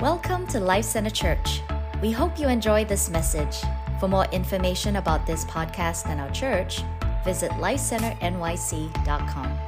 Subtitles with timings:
[0.00, 1.60] Welcome to Life Center Church.
[2.00, 3.56] We hope you enjoy this message.
[3.98, 6.84] For more information about this podcast and our church,
[7.24, 9.58] visit lifecenternyc.com.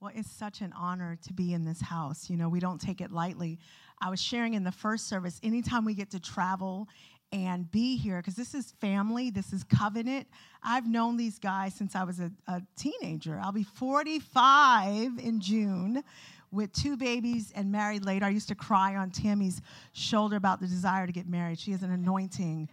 [0.00, 2.30] Well, it's such an honor to be in this house.
[2.30, 3.58] You know, we don't take it lightly.
[4.00, 6.88] I was sharing in the first service, anytime we get to travel
[7.32, 10.26] and be here, because this is family, this is covenant.
[10.62, 13.38] I've known these guys since I was a, a teenager.
[13.42, 16.02] I'll be 45 in June
[16.50, 18.24] with two babies and married later.
[18.24, 19.60] I used to cry on Tammy's
[19.92, 21.58] shoulder about the desire to get married.
[21.58, 22.68] She has an anointing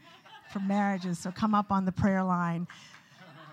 [0.51, 2.67] for marriages, so come up on the prayer line.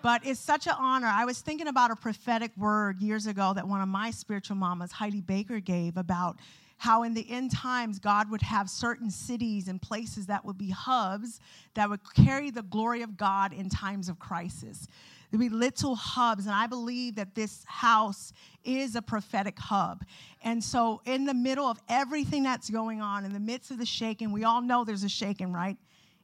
[0.02, 1.06] But it's such an honor.
[1.06, 4.90] I was thinking about a prophetic word years ago that one of my spiritual mamas,
[4.90, 6.38] Heidi Baker, gave about
[6.82, 10.70] how in the end times God would have certain cities and places that would be
[10.70, 11.38] hubs
[11.74, 14.88] that would carry the glory of God in times of crisis.
[15.30, 18.32] There'd be little hubs, and I believe that this house
[18.64, 20.04] is a prophetic hub.
[20.42, 23.86] And so, in the middle of everything that's going on, in the midst of the
[23.86, 25.76] shaking, we all know there's a shaking, right?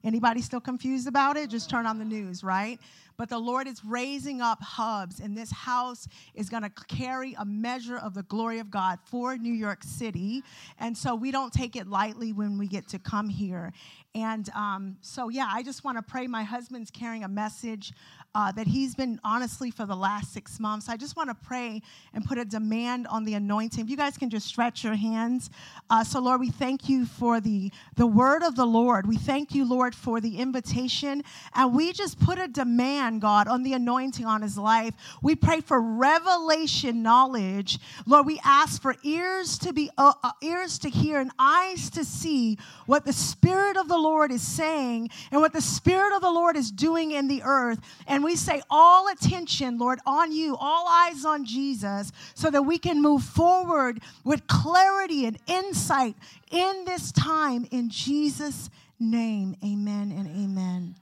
[0.04, 1.50] Anybody still confused about it?
[1.50, 2.78] Just turn on the news, right?
[3.16, 7.44] But the Lord is raising up hubs, and this house is going to carry a
[7.44, 10.44] measure of the glory of God for New York City.
[10.78, 13.72] And so we don't take it lightly when we get to come here.
[14.14, 16.28] And um, so, yeah, I just want to pray.
[16.28, 17.92] My husband's carrying a message
[18.34, 20.88] uh, that he's been honestly for the last six months.
[20.88, 23.82] I just want to pray and put a demand on the anointing.
[23.82, 25.50] If you guys can just stretch your hands.
[25.90, 29.06] Uh, so, Lord, we thank you for the, the word of the Lord.
[29.06, 31.22] We thank you, Lord, for the invitation.
[31.54, 34.94] And we just put a demand, God, on the anointing on his life.
[35.22, 37.78] We pray for revelation knowledge.
[38.06, 42.04] Lord, we ask for ears to be, uh, uh ears to hear and eyes to
[42.04, 46.30] see what the Spirit of the Lord is saying and what the Spirit of the
[46.30, 47.80] Lord is doing in the earth.
[48.06, 52.62] And and we say, all attention, Lord, on you, all eyes on Jesus, so that
[52.62, 56.16] we can move forward with clarity and insight
[56.50, 57.68] in this time.
[57.70, 60.96] In Jesus' name, amen and amen.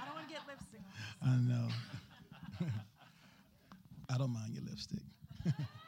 [0.00, 0.80] I don't want to get lipstick.
[1.20, 1.68] I know.
[4.08, 5.00] I don't mind your lipstick.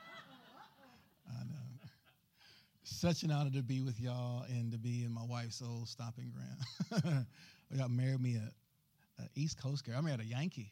[2.85, 6.31] Such an honor to be with y'all and to be in my wife's old stomping
[6.31, 7.27] ground.
[7.71, 9.95] y'all married me a, a, East Coast girl.
[9.97, 10.71] I married a Yankee.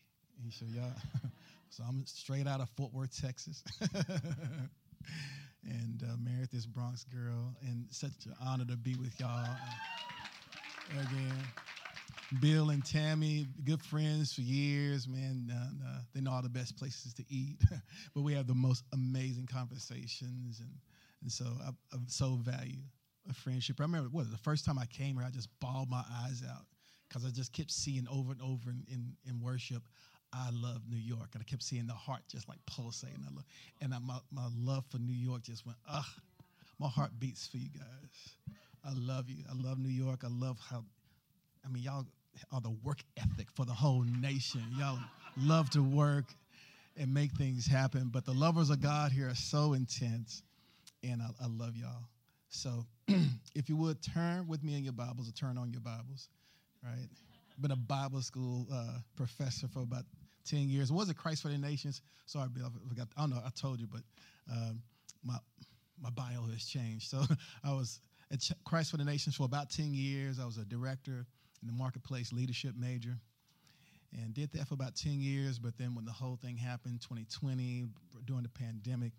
[0.51, 0.93] So y'all,
[1.71, 3.65] so I'm straight out of Fort Worth, Texas,
[5.65, 7.55] and uh, married this Bronx girl.
[7.63, 9.49] And such an honor to be with y'all
[10.91, 11.43] again.
[12.41, 15.51] Bill and Tammy, good friends for years, man.
[15.51, 17.59] Uh, uh, they know all the best places to eat,
[18.15, 20.71] but we have the most amazing conversations, and
[21.23, 22.83] and so I, I so value
[23.31, 23.77] a friendship.
[23.81, 26.65] I remember what the first time I came here, I just bawled my eyes out
[27.09, 29.83] because I just kept seeing over and over in, in, in, worship,
[30.33, 31.31] I love New York.
[31.35, 33.23] And I kept seeing the heart just like pulsating.
[33.25, 33.45] I love,
[33.81, 36.05] and I, my, my love for New York just went, ugh,
[36.79, 38.57] my heart beats for you guys.
[38.85, 39.45] I love you.
[39.49, 40.23] I love New York.
[40.25, 40.85] I love how,
[41.65, 42.07] I mean, y'all
[42.51, 44.63] are the work ethic for the whole nation.
[44.79, 44.99] Y'all
[45.37, 46.25] love to work
[46.97, 48.11] and make things happen.
[48.13, 50.43] But the lovers of God here are so intense,
[51.03, 52.09] and I, I love y'all.
[52.49, 52.87] So
[53.55, 56.29] if you would turn with me in your Bibles or turn on your Bibles
[56.83, 57.09] right?
[57.61, 60.05] Been a Bible school uh, professor for about
[60.47, 60.91] 10 years.
[60.91, 62.03] Was it Christ for the Nations?
[62.27, 63.09] Sorry, Bill, I forgot.
[63.17, 64.03] I don't know, I told you, but
[64.51, 64.83] um,
[65.23, 65.37] my,
[66.01, 67.09] my bio has changed.
[67.09, 67.23] So
[67.65, 68.01] I was
[68.33, 70.41] at Christ for the Nations for about 10 years.
[70.41, 71.27] I was a director
[71.63, 73.17] in the marketplace leadership major
[74.13, 75.59] and did that for about 10 years.
[75.59, 77.87] But then when the whole thing happened, 2020,
[78.25, 79.13] during the pandemic,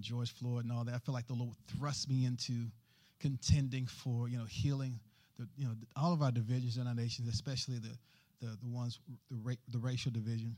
[0.00, 2.68] and George Floyd and all that, I feel like the Lord thrust me into
[3.20, 4.98] contending for, you know, healing
[5.38, 7.98] the, you know, all of our divisions in our nations, especially the,
[8.40, 8.98] the, the ones,
[9.30, 10.56] the, ra- the racial division,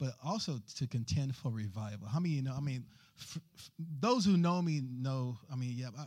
[0.00, 2.08] but also to contend for revival.
[2.08, 2.54] How many you know?
[2.56, 2.84] I mean,
[3.16, 3.70] f- f-
[4.00, 6.06] those who know me know, I mean, yeah, I,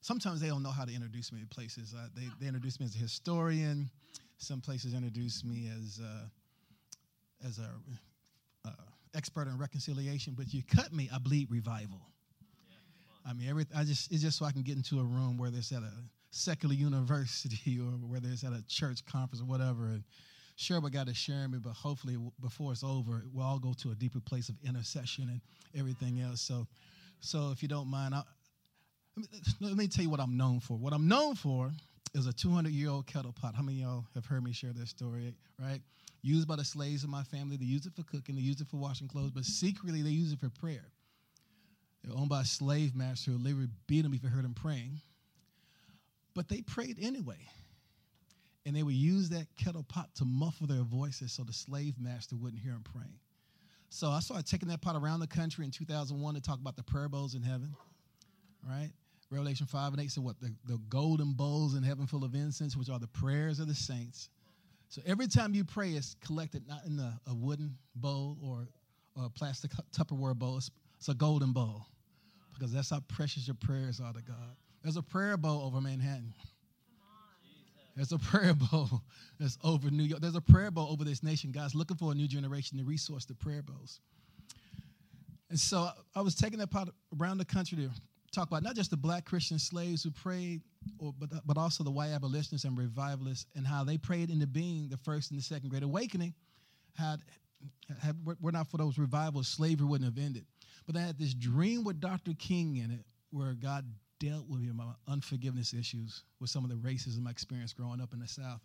[0.00, 1.92] sometimes they don't know how to introduce me to places.
[1.92, 3.90] Uh, they, they introduce me as a historian.
[4.38, 7.68] Some places introduce me as, uh, as a
[9.14, 12.00] expert in reconciliation, but you cut me, I bleed revival.
[13.26, 15.50] I mean, every, I just it's just so I can get into a room where
[15.50, 15.92] there's at a
[16.30, 19.86] secular university or whether it's at a church conference or whatever.
[19.86, 20.04] And
[20.56, 23.90] sure, what God is sharing me, but hopefully before it's over, we'll all go to
[23.90, 25.40] a deeper place of intercession and
[25.78, 26.40] everything else.
[26.40, 26.66] So,
[27.20, 28.22] so if you don't mind, I,
[29.60, 30.76] let me tell you what I'm known for.
[30.78, 31.70] What I'm known for
[32.14, 33.54] is a 200 year old kettle pot.
[33.54, 35.80] How many of y'all have heard me share this story, right?
[36.22, 37.56] Used by the slaves of my family.
[37.56, 40.32] They use it for cooking, they use it for washing clothes, but secretly they use
[40.32, 40.92] it for prayer.
[42.04, 45.00] They're owned by a slave master who literally beat them if you heard them praying.
[46.34, 47.48] But they prayed anyway.
[48.66, 52.36] and they would use that kettle pot to muffle their voices so the slave master
[52.36, 53.18] wouldn't hear them praying.
[53.88, 56.82] So I started taking that pot around the country in 2001 to talk about the
[56.84, 57.74] prayer bowls in heaven,
[58.68, 58.90] right?
[59.30, 60.40] Revelation 5 and 8 said what?
[60.40, 63.74] The, the golden bowls in heaven full of incense, which are the prayers of the
[63.74, 64.28] saints.
[64.90, 68.68] So every time you pray, it's collected not in a, a wooden bowl or,
[69.16, 71.86] or a plastic Tupperware bowl, it's, it's a golden bowl
[72.52, 74.56] because that's how precious your prayers are to God.
[74.82, 76.34] There's a prayer bowl over Manhattan.
[77.94, 79.02] There's a prayer bowl
[79.38, 80.20] that's over New York.
[80.20, 81.52] There's a prayer bowl over this nation.
[81.52, 84.00] God's looking for a new generation to resource the prayer bowls.
[85.50, 86.88] And so I was taking that part
[87.20, 87.90] around the country to
[88.32, 90.62] talk about not just the black Christian slaves who prayed,
[90.98, 94.88] or, but, but also the white abolitionists and revivalists and how they prayed into being
[94.88, 96.34] the first and the second great awakening.
[96.96, 97.20] Had,
[98.00, 100.44] had were not for those revivals, slavery wouldn't have ended.
[100.86, 102.32] But I had this dream with Dr.
[102.38, 103.84] King in it where God
[104.18, 108.12] dealt with me my unforgiveness issues with some of the racism I experienced growing up
[108.12, 108.60] in the South.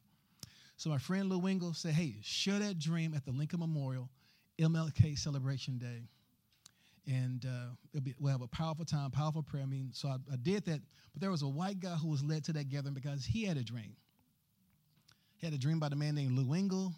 [0.77, 4.09] So my friend Lou Engle said, hey, share that dream at the Lincoln Memorial
[4.59, 6.09] MLK Celebration Day.
[7.07, 9.91] And uh, be, we'll have a powerful time, powerful prayer meeting.
[9.93, 10.81] So I, I, did that.
[11.13, 13.57] But there was a white guy who was led to that gathering because he had
[13.57, 13.95] a dream.
[15.37, 16.93] He had a dream about a man named Lou Engle,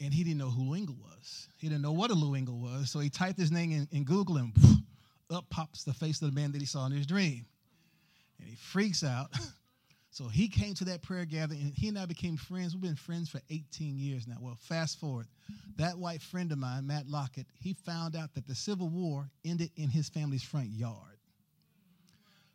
[0.00, 1.48] and he didn't know who Lou Engle was.
[1.56, 2.90] He didn't know what a Lou Engle was.
[2.90, 4.52] So he typed his name in, in Google and
[5.30, 7.46] up pops the face of the man that he saw in his dream.
[8.38, 9.28] And he freaks out.
[10.18, 12.74] so he came to that prayer gathering, and he and I became friends.
[12.74, 14.34] We've been friends for 18 years now.
[14.40, 15.28] Well, fast forward.
[15.76, 19.70] That white friend of mine, Matt Lockett, he found out that the Civil War ended
[19.76, 21.20] in his family's front yard.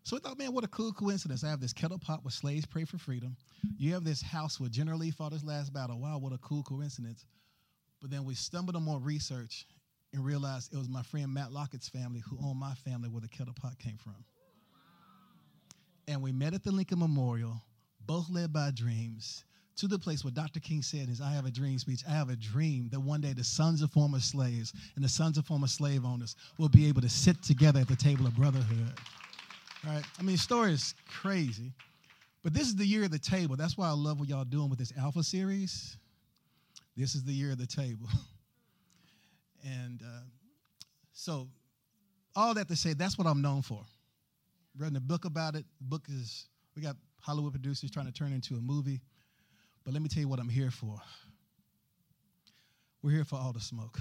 [0.04, 1.46] So we thought, man, what a cool coincidence.
[1.46, 3.38] I have this kettle pot where slaves pray for freedom.
[3.78, 6.02] You have this house where General Lee fought his last battle.
[6.02, 7.26] Wow, what a cool coincidence.
[8.02, 9.66] But then we stumbled on more research
[10.12, 13.30] and realized it was my friend Matt Lockett's family who owned my family where the
[13.30, 14.26] kettle pot came from.
[16.08, 17.62] And we met at the Lincoln Memorial,
[18.06, 19.46] both led by dreams,
[19.78, 20.60] to the place where Dr.
[20.60, 22.04] King said his I have a dream speech.
[22.08, 25.38] I have a dream that one day the sons of former slaves and the sons
[25.38, 28.94] of former slave owners will be able to sit together at the table of brotherhood.
[29.86, 30.04] Right?
[30.20, 31.72] I mean, the story is crazy.
[32.44, 33.56] But this is the year of the table.
[33.56, 35.98] That's why I love what y'all doing with this Alpha series.
[36.96, 38.08] This is the year of the table.
[39.66, 40.24] And uh,
[41.14, 41.48] so,
[42.36, 43.82] all that to say, that's what I'm known for.
[44.78, 45.66] Written a book about it.
[45.80, 49.02] The book is, we got Hollywood producers trying to turn into a movie.
[49.84, 50.96] But let me tell you what I'm here for.
[53.02, 54.00] We're here for all the smoke.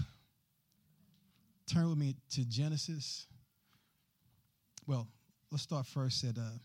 [1.73, 3.27] Turn with me to Genesis.
[4.87, 5.09] Well,
[5.51, 6.59] let's start first at, uh,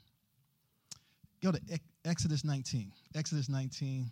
[1.42, 1.60] go to
[2.06, 2.92] Exodus 19.
[3.16, 4.12] Exodus 19.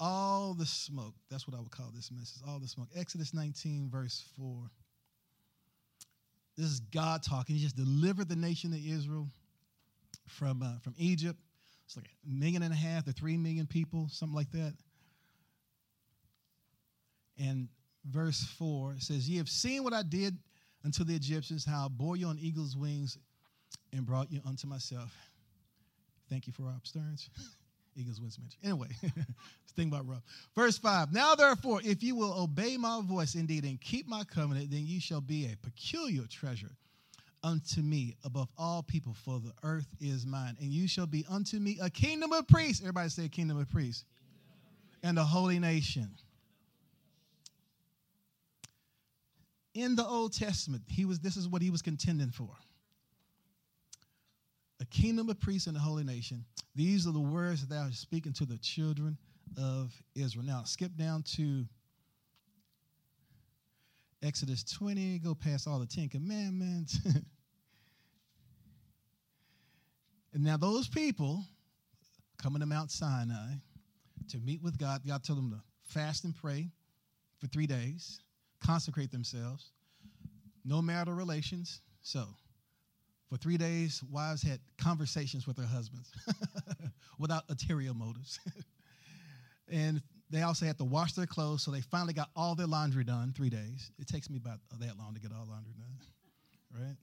[0.00, 1.14] All the smoke.
[1.30, 2.42] That's what I would call this message.
[2.46, 2.88] All the smoke.
[2.94, 4.70] Exodus 19, verse 4.
[6.56, 7.56] This is God talking.
[7.56, 9.28] He just delivered the nation of Israel
[10.26, 11.38] from, uh, from Egypt.
[11.84, 14.74] It's like a million and a half to three million people, something like that.
[17.38, 17.68] And
[18.04, 20.36] verse 4 says, Ye have seen what I did
[20.84, 23.18] unto the Egyptians, how I bore you on eagle's wings
[23.92, 25.14] and brought you unto myself.
[26.28, 27.28] Thank you for our Stearns.
[27.96, 28.60] Eagles win mention.
[28.62, 28.88] Anyway,
[29.74, 30.22] think about rough.
[30.54, 34.70] Verse 5 Now therefore, if you will obey my voice indeed and keep my covenant,
[34.70, 36.72] then you shall be a peculiar treasure
[37.42, 40.56] unto me above all people, for the earth is mine.
[40.60, 42.82] And you shall be unto me a kingdom of priests.
[42.82, 44.04] Everybody say kingdom of priests.
[45.02, 46.10] And a holy nation.
[49.74, 52.48] In the Old Testament, he was this is what he was contending for
[54.86, 56.44] a kingdom of priests and the holy nation.
[56.74, 59.16] These are the words that thou speaking to the children
[59.56, 60.44] of Israel.
[60.44, 61.64] Now, skip down to
[64.22, 66.98] Exodus 20, go past all the Ten Commandments.
[67.04, 67.24] and
[70.44, 71.44] now, those people
[72.42, 73.54] coming to Mount Sinai
[74.28, 75.60] to meet with God, God told them to
[75.92, 76.68] fast and pray
[77.38, 78.20] for three days,
[78.64, 79.70] consecrate themselves,
[80.64, 81.80] no marital relations.
[82.02, 82.26] So,
[83.28, 86.12] for three days, wives had conversations with their husbands
[87.18, 88.38] without ulterior motives.
[89.70, 93.04] and they also had to wash their clothes, so they finally got all their laundry
[93.04, 93.90] done three days.
[93.98, 95.98] It takes me about that long to get all laundry done,
[96.86, 96.96] right?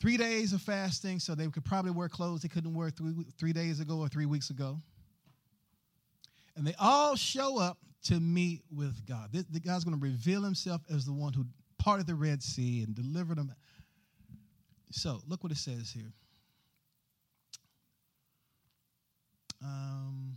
[0.00, 3.52] Three days of fasting, so they could probably wear clothes they couldn't wear three, three
[3.54, 4.78] days ago or three weeks ago.
[6.54, 9.30] And they all show up to meet with God.
[9.32, 11.44] The God's going to reveal himself as the one who
[11.86, 13.54] parted the Red Sea and delivered them.
[14.90, 16.12] So, look what it says here.
[19.62, 20.36] Um,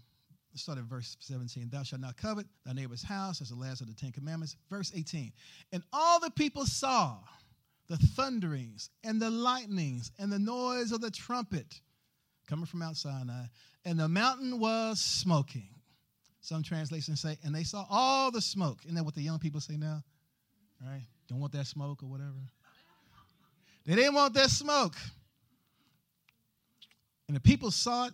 [0.54, 1.70] let's start at verse 17.
[1.72, 4.58] Thou shalt not covet thy neighbor's house, as the last of the Ten Commandments.
[4.70, 5.32] Verse 18.
[5.72, 7.18] And all the people saw
[7.88, 11.82] the thunderings and the lightnings and the noise of the trumpet
[12.48, 13.46] coming from Mount Sinai,
[13.86, 15.70] and the mountain was smoking.
[16.42, 18.82] Some translations say, and they saw all the smoke.
[18.84, 20.04] Isn't that what the young people say now?
[20.80, 21.08] Right?
[21.30, 22.34] Don't want that smoke or whatever.
[23.86, 24.96] They didn't want that smoke.
[27.28, 28.14] And the people saw it.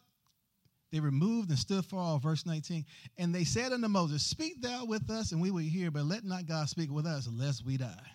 [0.92, 2.22] They removed and stood far off.
[2.22, 2.86] Verse 19.
[3.18, 6.24] And they said unto Moses, Speak thou with us, and we will hear, but let
[6.24, 8.08] not God speak with us, lest we die.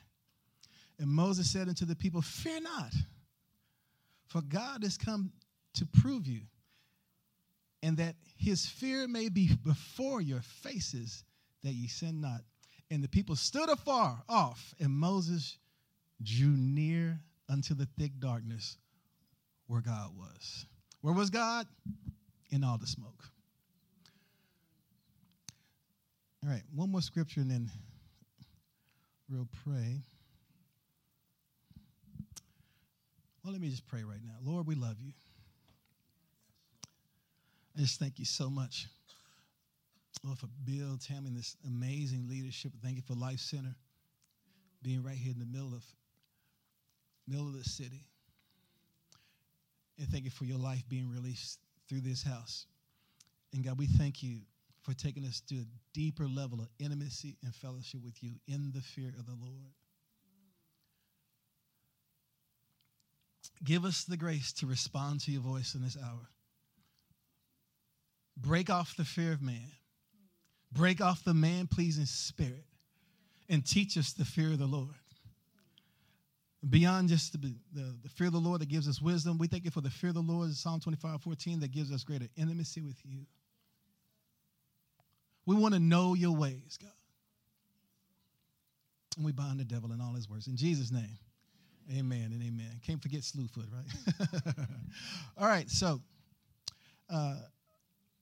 [0.99, 2.92] And Moses said unto the people, Fear not,
[4.26, 5.33] for God is come
[5.75, 6.42] to prove you,
[7.83, 11.25] and that his fear may be before your faces,
[11.62, 12.42] that ye sin not.
[12.90, 15.59] And the people stood afar off, and Moses
[16.23, 18.76] drew near unto the thick darkness
[19.66, 20.66] where God was.
[21.00, 21.66] Where was God?
[22.50, 23.25] In all the smoke.
[26.42, 27.70] All right, one more scripture and then
[29.28, 30.02] we'll pray.
[33.44, 34.35] Well, let me just pray right now.
[34.42, 35.12] Lord, we love you.
[37.76, 38.88] I just thank you so much,
[40.23, 42.73] Lord, for Bill, Tammy, and this amazing leadership.
[42.83, 43.75] Thank you for Life Center
[44.83, 45.85] being right here in the middle of
[47.27, 48.05] middle of the city.
[49.99, 52.67] And thank you for your life being released through this house.
[53.53, 54.41] And God, we thank you
[54.83, 58.81] for taking us to a deeper level of intimacy and fellowship with you in the
[58.81, 59.73] fear of the Lord.
[63.62, 66.31] Give us the grace to respond to your voice in this hour.
[68.37, 69.71] Break off the fear of man.
[70.73, 72.65] Break off the man pleasing spirit
[73.49, 74.95] and teach us the fear of the Lord.
[76.69, 79.65] Beyond just the, the, the, fear of the Lord that gives us wisdom, we thank
[79.65, 82.83] you for the fear of the Lord, Psalm 25, 14, that gives us greater intimacy
[82.83, 83.25] with you.
[85.47, 86.93] We want to know your ways, God.
[89.17, 90.47] And we bind the devil and all his works.
[90.47, 91.19] In Jesus' name,
[91.91, 92.81] amen and amen.
[92.87, 94.45] Can't forget Slewfoot, right?
[95.39, 96.00] all right, so
[97.09, 97.37] uh,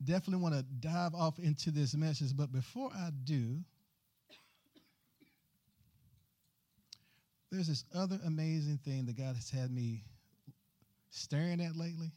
[0.05, 2.37] definitely want to dive off into this message.
[2.37, 3.59] But before I do,
[7.51, 10.05] there's this other amazing thing that God has had me
[11.11, 12.13] staring at lately.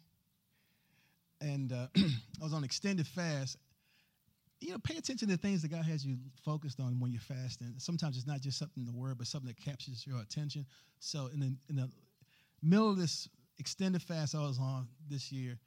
[1.40, 3.58] And uh, I was on extended fast.
[4.60, 7.74] You know, pay attention to things that God has you focused on when you're fasting.
[7.78, 10.68] Sometimes it's not just something in the word, but something that captures your attention.
[11.00, 11.90] So in the, in the
[12.62, 15.58] middle of this extended fast I was on this year,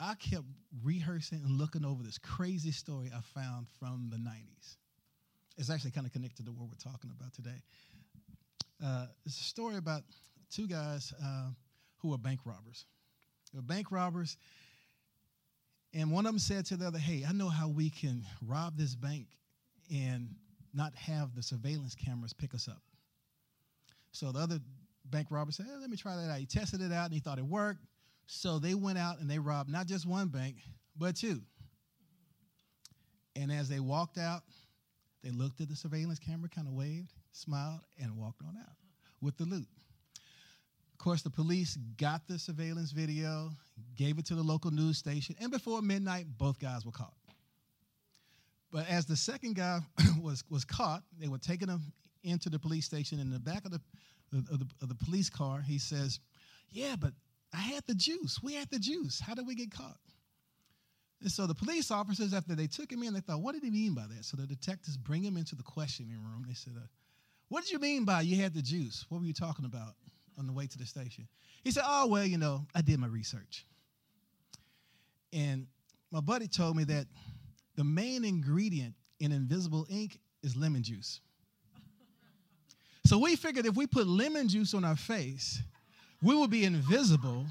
[0.00, 0.44] I kept
[0.82, 4.76] rehearsing and looking over this crazy story I found from the 90s.
[5.58, 7.62] It's actually kind of connected to what we're talking about today.
[8.82, 10.02] Uh, it's a story about
[10.50, 11.50] two guys uh,
[11.98, 12.86] who are bank robbers.
[13.52, 14.38] They were bank robbers,
[15.92, 18.78] and one of them said to the other, Hey, I know how we can rob
[18.78, 19.26] this bank
[19.92, 20.30] and
[20.72, 22.80] not have the surveillance cameras pick us up.
[24.12, 24.60] So the other
[25.04, 26.38] bank robber said, hey, Let me try that out.
[26.38, 27.84] He tested it out and he thought it worked.
[28.32, 30.54] So they went out and they robbed not just one bank,
[30.96, 31.42] but two.
[33.34, 34.42] And as they walked out,
[35.24, 38.76] they looked at the surveillance camera, kind of waved, smiled, and walked on out
[39.20, 39.66] with the loot.
[40.92, 43.50] Of course, the police got the surveillance video,
[43.96, 47.14] gave it to the local news station, and before midnight, both guys were caught.
[48.70, 49.80] But as the second guy
[50.22, 51.82] was, was caught, they were taking him
[52.22, 53.18] into the police station.
[53.18, 53.80] In the back of the,
[54.32, 56.20] of the, of the police car, he says,
[56.70, 57.12] Yeah, but
[57.52, 58.40] I had the juice.
[58.42, 59.20] We had the juice.
[59.20, 59.98] How did we get caught?
[61.20, 63.70] And so the police officers, after they took him in, they thought, what did he
[63.70, 64.24] mean by that?
[64.24, 66.44] So the detectives bring him into the questioning room.
[66.46, 66.86] They said, uh,
[67.48, 69.04] what did you mean by you had the juice?
[69.08, 69.94] What were you talking about
[70.38, 71.28] on the way to the station?
[71.62, 73.66] He said, oh, well, you know, I did my research.
[75.32, 75.66] And
[76.10, 77.06] my buddy told me that
[77.76, 81.20] the main ingredient in invisible ink is lemon juice.
[83.04, 85.62] So we figured if we put lemon juice on our face,
[86.22, 87.46] we will be invisible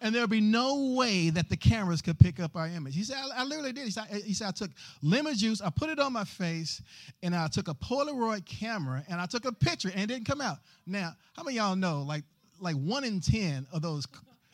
[0.00, 2.94] and there'll be no way that the cameras could pick up our image.
[2.94, 3.84] He said, I, I literally did.
[3.84, 4.70] He said, he said, I took
[5.02, 6.80] lemon juice, I put it on my face,
[7.22, 10.40] and I took a Polaroid camera and I took a picture and it didn't come
[10.40, 10.58] out.
[10.86, 12.24] Now, how many y'all know, like,
[12.60, 14.06] like one in 10 of those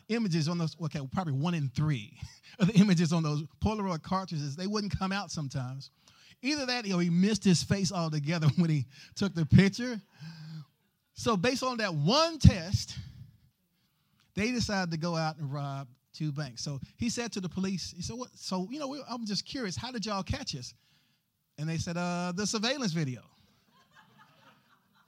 [0.09, 2.17] images on those, okay, probably one in three
[2.59, 5.91] of the images on those Polaroid cartridges, they wouldn't come out sometimes.
[6.41, 9.99] Either that or he missed his face altogether when he took the picture.
[11.13, 12.97] So, based on that one test,
[14.35, 16.63] they decided to go out and rob two banks.
[16.63, 18.29] So he said to the police, he said, "What?
[18.35, 19.75] So you know, I'm just curious.
[19.75, 20.73] How did y'all catch us?"
[21.57, 23.21] And they said, "Uh, the surveillance video."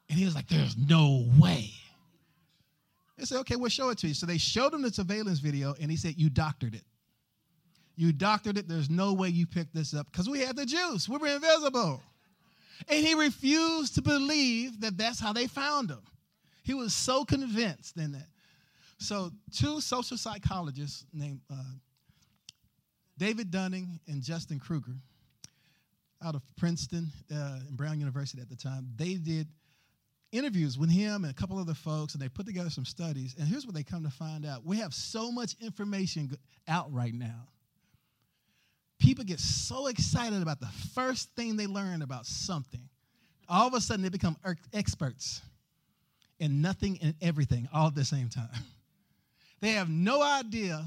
[0.09, 1.71] and he was like, "There's no way."
[3.17, 5.75] They said, "Okay, we'll show it to you." So they showed him the surveillance video,
[5.79, 6.85] and he said, "You doctored it.
[7.95, 8.67] You doctored it.
[8.67, 11.09] There's no way you picked this up because we had the juice.
[11.09, 12.01] We were invisible."
[12.87, 16.01] And he refused to believe that that's how they found him.
[16.63, 18.27] He was so convinced in that.
[18.99, 21.55] So, two social psychologists named uh,
[23.17, 24.95] David Dunning and Justin Kruger
[26.23, 29.47] out of Princeton uh, and Brown University at the time, they did
[30.31, 33.35] interviews with him and a couple other folks, and they put together some studies.
[33.37, 36.35] And here's what they come to find out we have so much information
[36.67, 37.47] out right now.
[38.99, 42.89] People get so excited about the first thing they learn about something.
[43.47, 45.41] All of a sudden, they become er, experts
[46.39, 48.49] in nothing and everything all at the same time.
[49.59, 50.85] They have no idea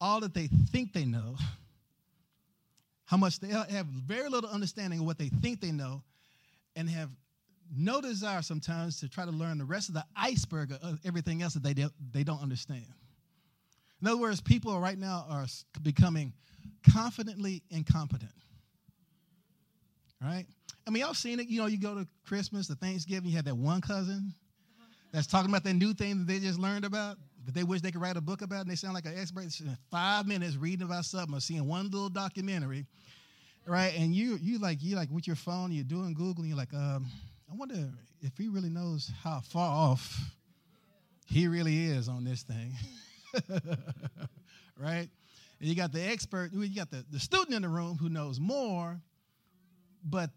[0.00, 1.36] all that they think they know,
[3.06, 6.02] how much they have very little understanding of what they think they know,
[6.76, 7.10] and have
[7.76, 11.54] no desire sometimes to try to learn the rest of the iceberg of everything else
[11.54, 11.74] that they,
[12.12, 12.84] they don't understand.
[14.00, 15.46] In other words, people right now are
[15.82, 16.32] becoming
[16.92, 18.30] confidently incompetent.
[20.20, 20.46] Right?
[20.86, 21.48] I mean, y'all seen it.
[21.48, 24.34] You know, you go to Christmas, the Thanksgiving, you have that one cousin
[25.12, 27.90] that's talking about that new thing that they just learned about that they wish they
[27.90, 29.44] could write a book about, and they sound like an expert.
[29.60, 32.86] In five minutes reading about something or seeing one little documentary,
[33.66, 33.92] right?
[33.96, 36.72] And you you like you like with your phone, you're doing Google, and you're like,
[36.74, 37.06] um,
[37.50, 40.18] I wonder if he really knows how far off
[41.26, 42.72] he really is on this thing.
[44.78, 45.08] right?
[45.60, 48.40] And you got the expert, you got the, the student in the room who knows
[48.40, 49.00] more,
[50.04, 50.30] but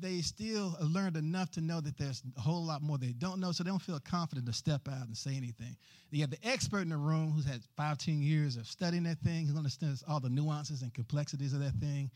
[0.00, 3.52] they still learned enough to know that there's a whole lot more they don't know,
[3.52, 5.76] so they don't feel confident to step out and say anything.
[6.10, 9.46] You have the expert in the room who's had 15 years of studying that thing,
[9.46, 12.10] who understands all the nuances and complexities of that thing,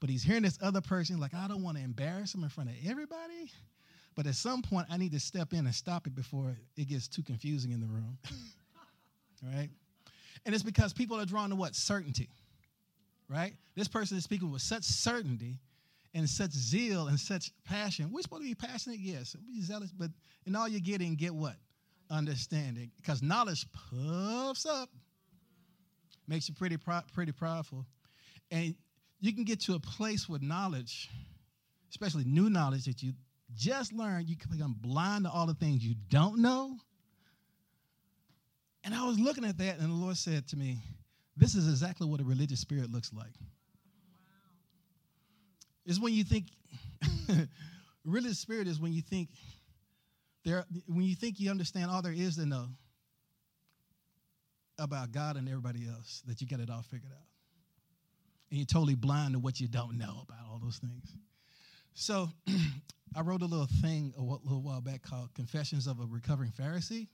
[0.00, 2.70] but he's hearing this other person like, I don't want to embarrass him in front
[2.70, 3.50] of everybody,
[4.14, 7.08] but at some point I need to step in and stop it before it gets
[7.08, 8.18] too confusing in the room.
[9.42, 9.68] right?
[10.44, 11.74] And it's because people are drawn to what?
[11.74, 12.28] Certainty.
[13.28, 13.54] Right?
[13.74, 15.58] This person is speaking with such certainty
[16.16, 18.10] and such zeal and such passion.
[18.10, 20.10] We're supposed to be passionate, yes, be zealous, but
[20.46, 21.56] in all you're getting, get what?
[22.10, 22.90] Understanding.
[22.96, 24.88] Because knowledge puffs up,
[26.26, 26.78] makes you pretty
[27.12, 27.84] pretty powerful.
[28.50, 28.74] And
[29.20, 31.10] you can get to a place with knowledge,
[31.90, 33.12] especially new knowledge that you
[33.54, 36.78] just learned, you can become blind to all the things you don't know.
[38.84, 40.78] And I was looking at that, and the Lord said to me,
[41.36, 43.34] This is exactly what a religious spirit looks like
[45.86, 46.46] is when you think
[48.04, 49.30] religious spirit is when you think
[50.44, 52.66] there when you think you understand all there is to know
[54.78, 57.26] about God and everybody else, that you got it all figured out.
[58.50, 61.14] And you're totally blind to what you don't know about all those things.
[61.94, 62.28] So
[63.16, 67.08] I wrote a little thing a little while back called Confessions of a Recovering Pharisee.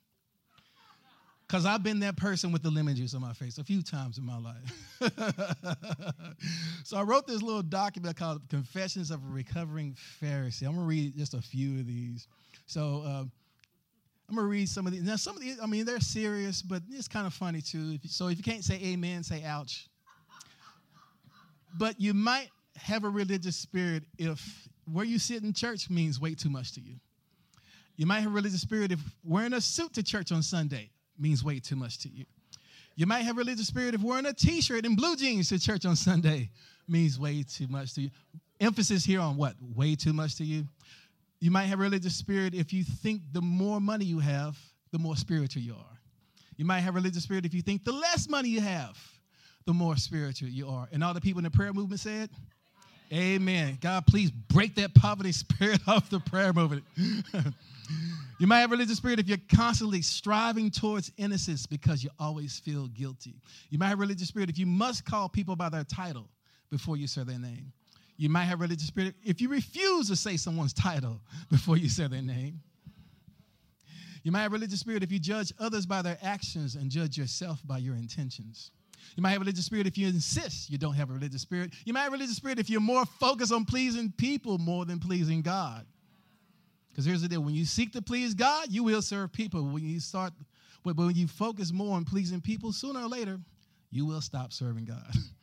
[1.53, 4.17] Because I've been that person with the lemon juice on my face a few times
[4.17, 4.73] in my life.
[6.85, 10.63] so I wrote this little document called Confessions of a Recovering Pharisee.
[10.63, 12.27] I'm going to read just a few of these.
[12.65, 13.25] So uh,
[14.31, 15.03] I'm going to read some of these.
[15.03, 17.99] Now, some of these, I mean, they're serious, but it's kind of funny too.
[18.07, 19.91] So if you can't say amen, say ouch.
[21.77, 26.35] But you might have a religious spirit if where you sit in church means way
[26.35, 26.95] too much to you.
[27.97, 31.45] You might have a religious spirit if wearing a suit to church on Sunday means
[31.45, 32.25] way too much to you.
[32.95, 35.97] You might have religious spirit if wearing a t-shirt and blue jeans to church on
[35.97, 36.51] Sunday
[36.89, 38.11] means way too much to you.
[38.61, 39.55] Emphasis here on what?
[39.75, 40.65] Way too much to you.
[41.41, 44.59] You might have religious spirit if you think the more money you have,
[44.93, 45.99] the more spiritual you are.
[46.57, 48.97] You might have religious spirit if you think the less money you have,
[49.65, 50.89] the more spiritual you are.
[50.93, 52.31] And all the people in the prayer movement said,
[53.13, 53.79] Amen.
[53.81, 56.85] God, please break that poverty spirit off the prayer movement.
[58.43, 62.89] You might have religious spirit if you're constantly striving towards innocence because you always feel
[62.89, 63.37] guilty.
[63.71, 66.29] You might have religious spirit if you must call people by their title
[66.69, 67.73] before you say their name.
[68.17, 71.21] You might have religious spirit if you refuse to say someone's title
[71.51, 72.59] before you say their name.
[74.25, 77.61] You might have religious spirit if you judge others by their actions and judge yourself
[77.65, 78.73] by your intentions.
[79.17, 81.73] You might have a religious spirit if you insist you don't have a religious spirit.
[81.85, 84.99] You might have a religious spirit if you're more focused on pleasing people more than
[84.99, 85.87] pleasing God.
[86.91, 89.63] Because here's the deal when you seek to please God, you will serve people.
[89.63, 90.33] When you start,
[90.85, 93.41] but when you focus more on pleasing people, sooner or later,
[93.91, 95.15] you will stop serving God.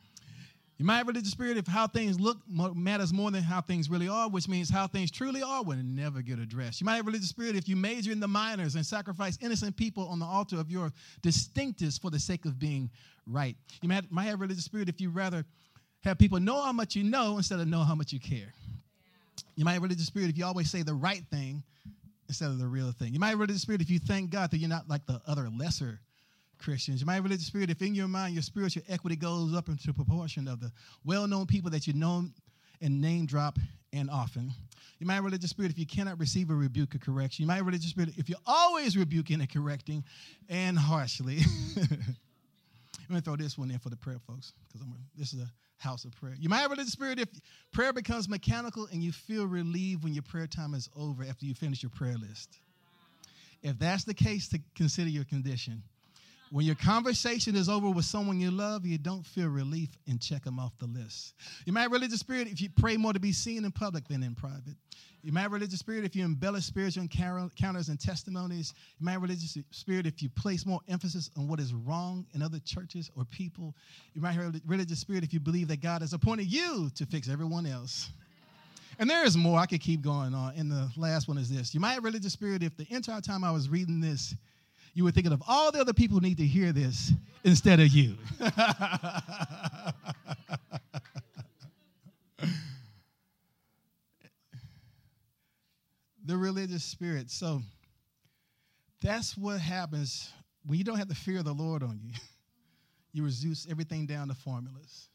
[0.80, 4.08] you might have religious spirit if how things look matters more than how things really
[4.08, 6.80] are, which means how things truly are will never get addressed.
[6.80, 10.08] You might have religious spirit if you major in the minors and sacrifice innocent people
[10.08, 10.90] on the altar of your
[11.20, 12.88] distinctives for the sake of being
[13.26, 13.56] right.
[13.82, 15.44] You might, might have religious spirit if you rather
[16.02, 18.54] have people know how much you know instead of know how much you care.
[19.56, 21.62] You might have religious spirit if you always say the right thing
[22.28, 23.12] instead of the real thing.
[23.12, 25.50] You might have religious spirit if you thank God that you're not like the other
[25.50, 26.00] lesser
[26.60, 27.00] Christians.
[27.00, 29.92] You might have religious spirit if in your mind your spiritual equity goes up into
[29.92, 30.70] proportion of the
[31.04, 32.24] well-known people that you know
[32.80, 33.58] and name drop
[33.92, 34.52] and often.
[34.98, 37.42] You might have religious spirit if you cannot receive a rebuke or correction.
[37.42, 40.04] You might have religious spirit if you're always rebuking and correcting
[40.48, 41.38] and harshly.
[41.76, 42.16] I'm
[43.08, 46.14] gonna throw this one in for the prayer, folks, because this is a house of
[46.14, 46.34] prayer.
[46.38, 47.28] You might have religious spirit if
[47.72, 51.54] prayer becomes mechanical and you feel relieved when your prayer time is over after you
[51.54, 52.60] finish your prayer list.
[53.62, 55.82] If that's the case, to consider your condition.
[56.52, 60.42] When your conversation is over with someone you love, you don't feel relief and check
[60.42, 61.34] them off the list.
[61.64, 64.24] You might have religious spirit if you pray more to be seen in public than
[64.24, 64.74] in private.
[65.22, 68.74] You might have religious spirit if you embellish spiritual encounters and testimonies.
[68.98, 72.42] You might have religious spirit if you place more emphasis on what is wrong in
[72.42, 73.76] other churches or people.
[74.14, 77.28] You might have religious spirit if you believe that God has appointed you to fix
[77.28, 78.10] everyone else.
[78.98, 79.58] And there is more.
[79.58, 80.54] I could keep going on.
[80.56, 81.74] And the last one is this.
[81.74, 84.34] You might have religious spirit if the entire time I was reading this,
[84.94, 87.12] you were thinking of all the other people who need to hear this
[87.44, 88.16] instead of you.
[96.24, 97.30] the religious spirit.
[97.30, 97.62] So
[99.00, 100.32] that's what happens
[100.64, 102.12] when you don't have the fear of the Lord on you.
[103.12, 105.08] You reduce everything down to formulas.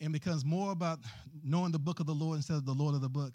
[0.00, 1.00] And becomes more about
[1.44, 3.34] knowing the book of the Lord instead of the Lord of the book.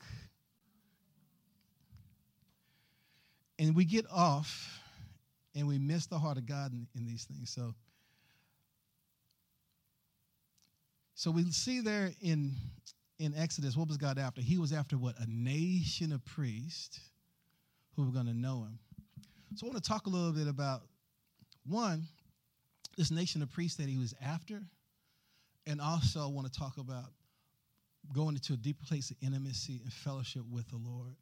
[3.60, 4.82] And we get off
[5.54, 7.50] and we miss the heart of God in, in these things.
[7.50, 7.76] So,
[11.14, 12.56] so we see there in
[13.20, 14.40] in Exodus, what was God after?
[14.40, 15.16] He was after what?
[15.20, 17.02] A nation of priests
[17.98, 18.80] who were going to know him.
[19.56, 20.84] So I want to talk a little bit about
[21.68, 22.08] one,
[22.98, 24.62] this nation of priests that he was after,
[25.68, 27.12] and also I want to talk about
[28.14, 31.18] going into a deeper place of intimacy and fellowship with the Lord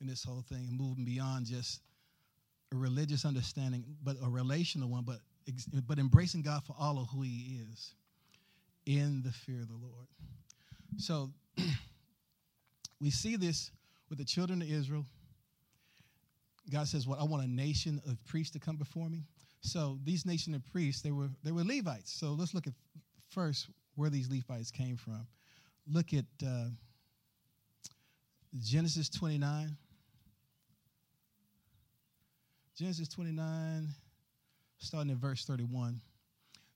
[0.00, 1.80] in this whole thing and moving beyond just
[2.72, 5.18] a religious understanding, but a relational one, but
[5.86, 7.94] but embracing God for all of who He is
[8.84, 10.06] in the fear of the Lord.
[10.98, 11.30] So
[13.00, 13.70] we see this
[14.08, 15.06] with the children of Israel.
[16.70, 19.24] God says, "What well, I want a nation of priests to come before me."
[19.60, 22.12] So these nation of priests, they were they were Levites.
[22.12, 22.74] So let's look at
[23.30, 25.26] first where these Levites came from.
[25.90, 26.66] Look at uh,
[28.62, 29.76] Genesis 29.
[32.78, 33.88] Genesis 29,
[34.78, 36.00] starting in verse 31.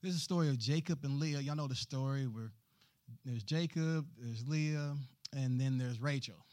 [0.03, 1.39] This is a story of Jacob and Leah.
[1.39, 2.51] Y'all know the story where
[3.25, 4.97] there's Jacob, there's Leah,
[5.33, 6.45] and then there's Rachel.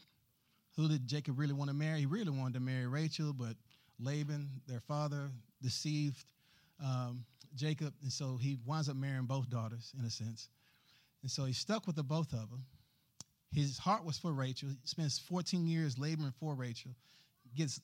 [0.76, 1.98] Who did Jacob really want to marry?
[1.98, 3.56] He really wanted to marry Rachel, but
[3.98, 5.28] Laban, their father,
[5.60, 6.24] deceived
[6.80, 7.24] um,
[7.56, 10.48] Jacob, and so he winds up marrying both daughters in a sense.
[11.22, 12.64] And so he stuck with the both of them.
[13.52, 14.68] His heart was for Rachel.
[14.68, 16.92] He spends 14 years laboring for Rachel,
[17.56, 17.80] gets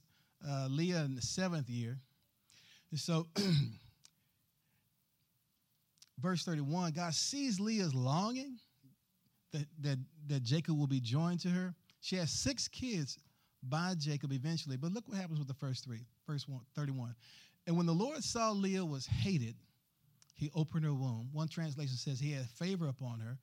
[0.47, 1.99] uh, Leah in the seventh year.
[2.91, 3.27] And so,
[6.19, 8.59] verse 31, God sees Leah's longing
[9.53, 11.75] that, that, that Jacob will be joined to her.
[12.01, 13.19] She has six kids
[13.63, 14.77] by Jacob eventually.
[14.77, 16.07] But look what happens with the first three.
[16.27, 17.15] Verse 31.
[17.67, 19.57] And when the Lord saw Leah was hated,
[20.35, 21.31] he opened her womb.
[21.33, 23.39] One translation says he had favor upon her,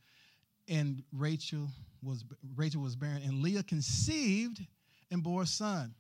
[0.70, 1.68] and Rachel
[2.02, 2.24] was
[2.56, 4.62] Rachel was barren, and Leah conceived
[5.12, 5.94] and bore a son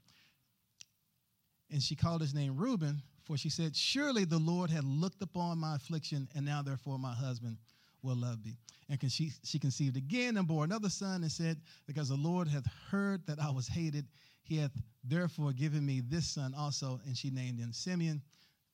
[1.73, 5.57] and she called his name Reuben, for she said, Surely the Lord had looked upon
[5.57, 7.57] my affliction, and now therefore my husband
[8.03, 8.57] will love me.
[8.89, 12.67] And she, she conceived again and bore another son and said, Because the Lord hath
[12.91, 14.05] heard that I was hated,
[14.43, 14.71] he hath
[15.03, 16.99] therefore given me this son also.
[17.07, 18.21] And she named him Simeon.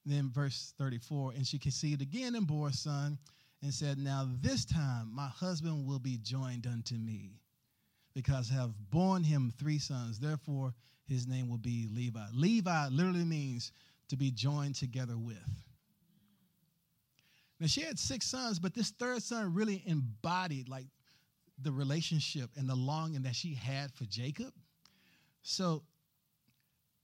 [0.06, 3.18] Then verse 34, and she conceived again and bore a son
[3.62, 7.40] and said, Now this time my husband will be joined unto me,
[8.14, 10.20] because I have borne him three sons.
[10.20, 10.74] Therefore
[11.10, 12.26] his name will be Levi.
[12.34, 13.72] Levi literally means
[14.10, 15.38] to be joined together with.
[17.60, 20.88] Now, she had six sons, but this third son really embodied like
[21.62, 24.54] the relationship and the longing that she had for Jacob.
[25.42, 25.84] So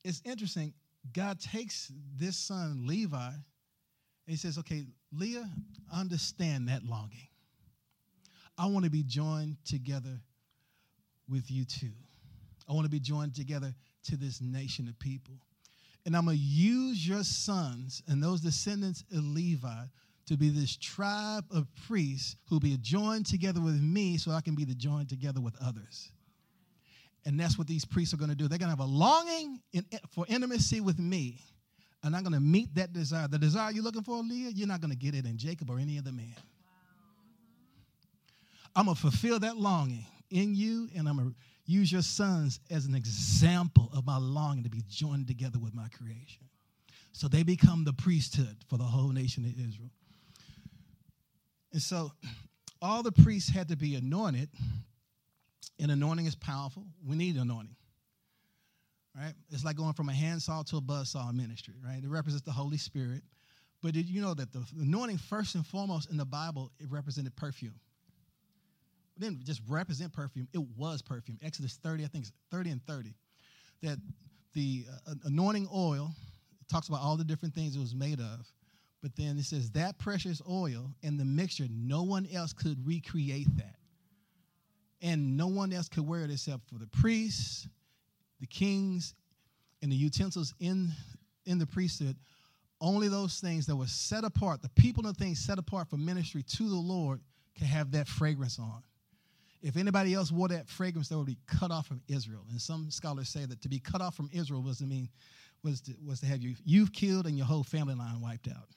[0.04, 0.74] it's interesting.
[1.14, 3.36] God takes this son, Levi, and
[4.26, 5.50] he says, Okay, Leah,
[5.94, 7.28] understand that longing.
[8.58, 10.22] I want to be joined together
[11.28, 11.92] with you too.
[12.70, 13.74] I want to be joined together
[14.06, 15.36] to this nation of people.
[16.06, 19.86] And I'm going to use your sons and those descendants of Levi
[20.28, 24.56] to be this tribe of priests who be joined together with me so I can
[24.56, 26.12] be the joined together with others.
[27.26, 28.48] And that's what these priests are going to do.
[28.48, 31.42] They're going to have a longing in, for intimacy with me.
[32.04, 33.28] And I'm going to meet that desire.
[33.28, 35.80] The desire you're looking for, Leah, you're not going to get it in Jacob or
[35.80, 36.36] any other man.
[36.36, 36.44] Wow.
[38.76, 41.36] I'm going to fulfill that longing in you, and I'm going to
[41.66, 45.88] use your sons as an example of my longing to be joined together with my
[45.90, 46.44] creation.
[47.12, 49.90] So they become the priesthood for the whole nation of Israel.
[51.72, 52.12] And so
[52.82, 54.50] all the priests had to be anointed,
[55.80, 56.86] and anointing is powerful.
[57.06, 57.76] We need anointing.
[59.16, 59.34] Right?
[59.50, 62.04] It's like going from a handsaw to a buzzsaw in ministry, right?
[62.04, 63.24] It represents the Holy Spirit.
[63.82, 67.36] But did you know that the anointing, first and foremost in the Bible, it represented
[67.36, 67.76] perfume?
[69.20, 71.38] Didn't just represent perfume, it was perfume.
[71.44, 73.14] Exodus 30, I think it's 30 and 30.
[73.82, 73.98] That
[74.54, 76.12] the uh, anointing oil
[76.70, 78.52] talks about all the different things it was made of.
[79.02, 83.56] But then it says that precious oil and the mixture, no one else could recreate
[83.58, 83.76] that.
[85.02, 87.68] And no one else could wear it except for the priests,
[88.40, 89.14] the kings,
[89.82, 90.92] and the utensils in,
[91.46, 92.16] in the priesthood.
[92.82, 95.98] Only those things that were set apart, the people and the things set apart for
[95.98, 97.22] ministry to the Lord,
[97.56, 98.82] can have that fragrance on.
[99.66, 102.46] If anybody else wore that fragrance, they would be cut off from Israel.
[102.52, 105.10] And some scholars say that to be cut off from Israel was to mean
[105.64, 108.70] was to, was to have you you've killed and your whole family line wiped out.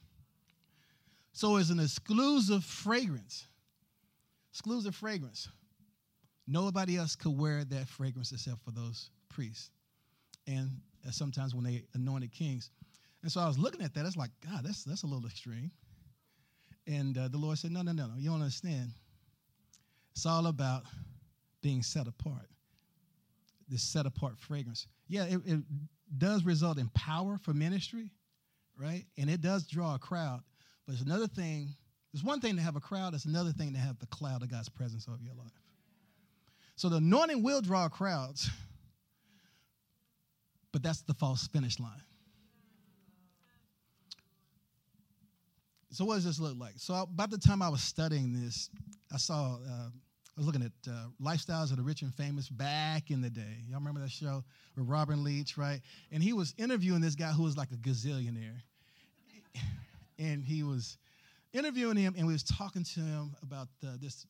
[1.32, 3.46] So it's an exclusive fragrance.
[4.50, 5.50] Exclusive fragrance.
[6.46, 9.68] Nobody else could wear that fragrance except for those priests.
[10.46, 10.70] And
[11.10, 12.70] sometimes when they anointed kings.
[13.22, 15.70] And so I was looking at that, it's like, God, that's, that's a little extreme.
[16.86, 18.92] And uh, the Lord said, No, no, no, no, you don't understand.
[20.12, 20.84] It's all about
[21.62, 22.48] being set apart.
[23.68, 24.86] This set apart fragrance.
[25.08, 25.60] Yeah, it, it
[26.16, 28.10] does result in power for ministry,
[28.78, 29.04] right?
[29.16, 30.40] And it does draw a crowd.
[30.86, 31.74] But it's another thing,
[32.14, 34.50] it's one thing to have a crowd, it's another thing to have the cloud of
[34.50, 35.52] God's presence over your life.
[36.76, 38.48] So the anointing will draw crowds,
[40.72, 42.02] but that's the false finish line.
[45.90, 46.74] So what does this look like?
[46.76, 48.70] So about the time I was studying this,
[49.12, 49.88] I saw uh,
[50.38, 53.64] I was looking at uh, Lifestyles of the Rich and Famous back in the day.
[53.68, 54.44] Y'all remember that show
[54.76, 55.80] with Robin Leach, right?
[56.12, 58.60] And he was interviewing this guy who was like a gazillionaire.
[60.18, 60.96] and he was
[61.52, 64.26] interviewing him and we was talking to him about uh, this,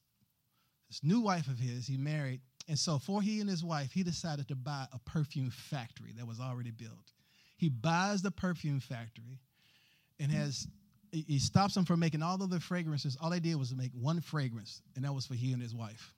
[0.88, 2.40] this new wife of his he married.
[2.68, 6.27] And so for he and his wife, he decided to buy a perfume factory that
[6.27, 7.12] was already built.
[7.59, 9.40] He buys the perfume factory
[10.18, 10.66] and has
[11.12, 13.16] he stops them from making all of the fragrances.
[13.21, 16.14] All they did was make one fragrance, and that was for he and his wife.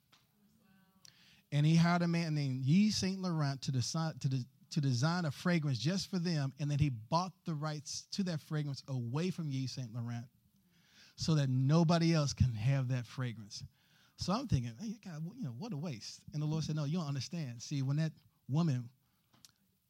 [1.51, 5.25] And he hired a man named Yves Saint Laurent to design, to, de, to design
[5.25, 9.29] a fragrance just for them, and then he bought the rights to that fragrance away
[9.29, 10.25] from Yves Saint Laurent
[11.15, 13.63] so that nobody else can have that fragrance.
[14.17, 16.21] So I'm thinking, hey, God, you know, what a waste.
[16.33, 17.61] And the Lord said, No, you don't understand.
[17.61, 18.11] See, when that
[18.47, 18.89] woman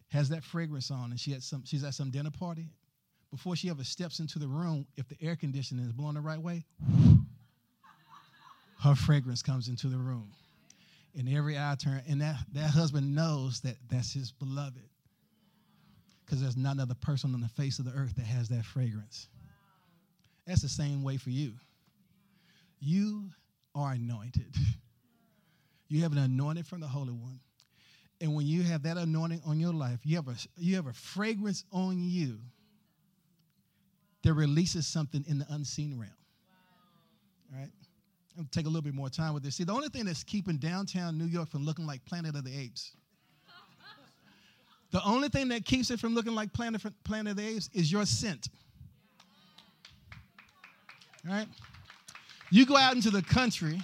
[0.08, 2.70] has that fragrance on and she had some, she's at some dinner party
[3.32, 6.40] before she ever steps into the room, if the air conditioning is blowing the right
[6.40, 6.66] way,
[8.82, 10.32] her fragrance comes into the room.
[11.18, 14.84] And every eye turn, and that, that husband knows that that's his beloved.
[16.26, 19.28] Because there's not another person on the face of the earth that has that fragrance.
[20.46, 21.54] That's the same way for you.
[22.80, 23.30] You
[23.76, 24.56] are anointed.
[25.88, 27.40] You have an anointing from the Holy One.
[28.22, 30.94] And when you have that anointing on your life, you have a, you have a
[30.94, 32.40] fragrance on you
[34.24, 36.12] that releases something in the unseen realm.
[37.54, 37.70] All right?
[38.38, 39.56] I'm take a little bit more time with this.
[39.56, 42.58] See, the only thing that's keeping downtown New York from looking like Planet of the
[42.58, 42.92] Apes,
[44.92, 47.92] the only thing that keeps it from looking like Planet, Planet of the Apes is
[47.92, 48.50] your scent.
[51.28, 51.48] All right?
[52.52, 53.80] You go out into the country,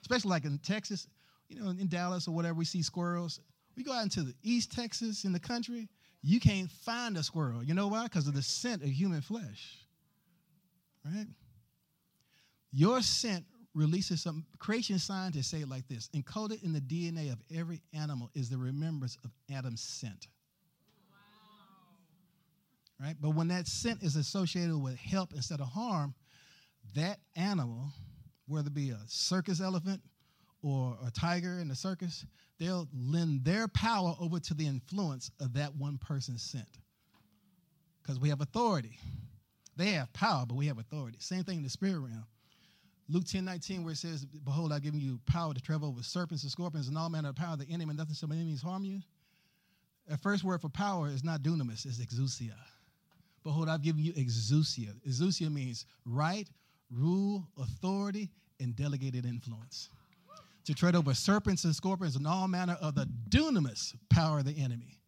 [0.00, 1.08] especially like in Texas,
[1.48, 3.40] you know, in Dallas or whatever, we see squirrels.
[3.76, 5.88] We go out into the East Texas in the country,
[6.22, 7.62] you can't find a squirrel.
[7.62, 8.04] You know why?
[8.04, 9.78] Because of the scent of human flesh.
[11.04, 11.26] Right?
[12.72, 17.38] Your scent releases some creation scientists say it like this encoded in the DNA of
[17.54, 20.28] every animal is the remembrance of Adam's scent.
[21.10, 23.06] Wow.
[23.06, 23.16] Right?
[23.20, 26.14] But when that scent is associated with help instead of harm,
[26.94, 27.92] that animal,
[28.48, 30.00] whether it be a circus elephant
[30.66, 32.26] or a tiger in the circus,
[32.58, 36.80] they'll lend their power over to the influence of that one person's scent.
[38.02, 38.98] Because we have authority.
[39.76, 41.18] They have power, but we have authority.
[41.20, 42.26] Same thing in the spirit realm.
[43.08, 46.42] Luke 10 19, where it says, Behold, I've given you power to travel over serpents
[46.42, 48.84] and scorpions and all manner of power the enemy, and nothing shall by means harm
[48.84, 49.00] you.
[50.08, 52.56] The first word for power is not dunamis, it's exousia.
[53.44, 54.92] Behold, I've given you exousia.
[55.08, 56.48] Exousia means right,
[56.90, 59.90] rule, authority, and delegated influence
[60.66, 64.62] to tread over serpents and scorpions and all manner of the dunamis power of the
[64.62, 64.98] enemy.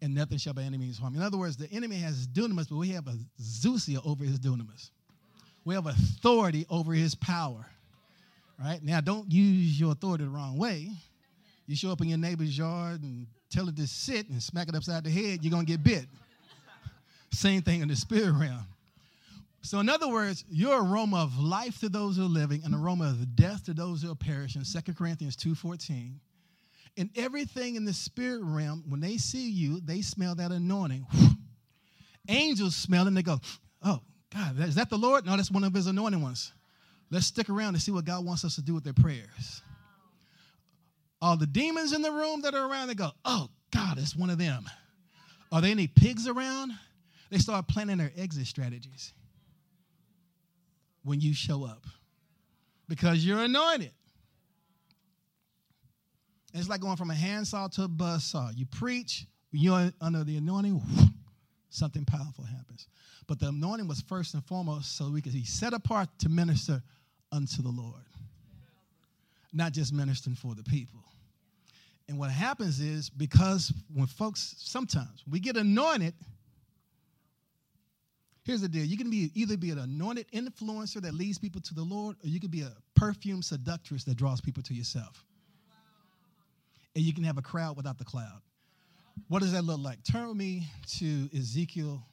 [0.00, 1.14] And nothing shall by any means harm.
[1.14, 4.90] In other words, the enemy has dunamis, but we have a zousia over his dunamis.
[5.64, 7.66] We have authority over his power.
[8.58, 8.82] Right?
[8.82, 10.90] Now, don't use your authority the wrong way.
[11.66, 14.74] You show up in your neighbor's yard and tell it to sit and smack it
[14.74, 16.06] upside the head, you're going to get bit.
[17.32, 18.66] Same thing in the spirit realm.
[19.62, 23.10] So, in other words, your aroma of life to those who are living, and aroma
[23.10, 24.62] of death to those who are perishing.
[24.64, 26.14] 2 Corinthians 2.14.
[26.96, 31.06] And everything in the spirit realm, when they see you, they smell that anointing.
[32.28, 33.38] Angels smell and they go,
[33.82, 34.00] Oh,
[34.32, 35.26] God, is that the Lord?
[35.26, 36.52] No, that's one of his anointing ones.
[37.10, 39.62] Let's stick around and see what God wants us to do with their prayers.
[41.20, 44.30] All the demons in the room that are around, they go, Oh, God, it's one
[44.30, 44.64] of them.
[45.52, 46.72] Are there any pigs around?
[47.30, 49.12] They start planning their exit strategies
[51.02, 51.86] when you show up
[52.88, 53.92] because you're anointed.
[56.52, 58.50] It's like going from a handsaw to a buzz saw.
[58.50, 60.82] You preach, you're under the anointing,
[61.70, 62.88] something powerful happens.
[63.26, 66.82] But the anointing was first and foremost so we could be set apart to minister
[67.30, 68.02] unto the Lord,
[69.52, 70.98] not just ministering for the people.
[72.08, 76.14] And what happens is because when folks sometimes we get anointed,
[78.50, 81.72] here's the deal: you can be either be an anointed influencer that leads people to
[81.72, 85.24] the Lord, or you can be a perfume seductress that draws people to yourself.
[86.96, 88.40] And you can have a crowd without the cloud.
[89.28, 90.02] What does that look like?
[90.02, 90.66] Turn with me
[90.98, 92.04] to Ezekiel.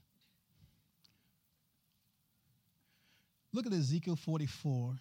[3.51, 4.95] Look at Ezekiel 44.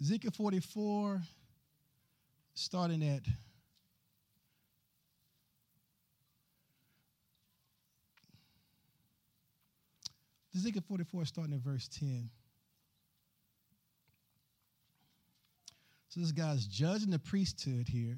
[0.00, 1.20] Ezekiel 44
[2.54, 3.22] starting at
[10.54, 12.30] Ezekiel 44, starting at verse 10.
[16.08, 18.16] So this guy's judging the priesthood here.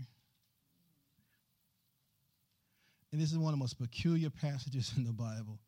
[3.13, 5.59] And this is one of the most peculiar passages in the Bible.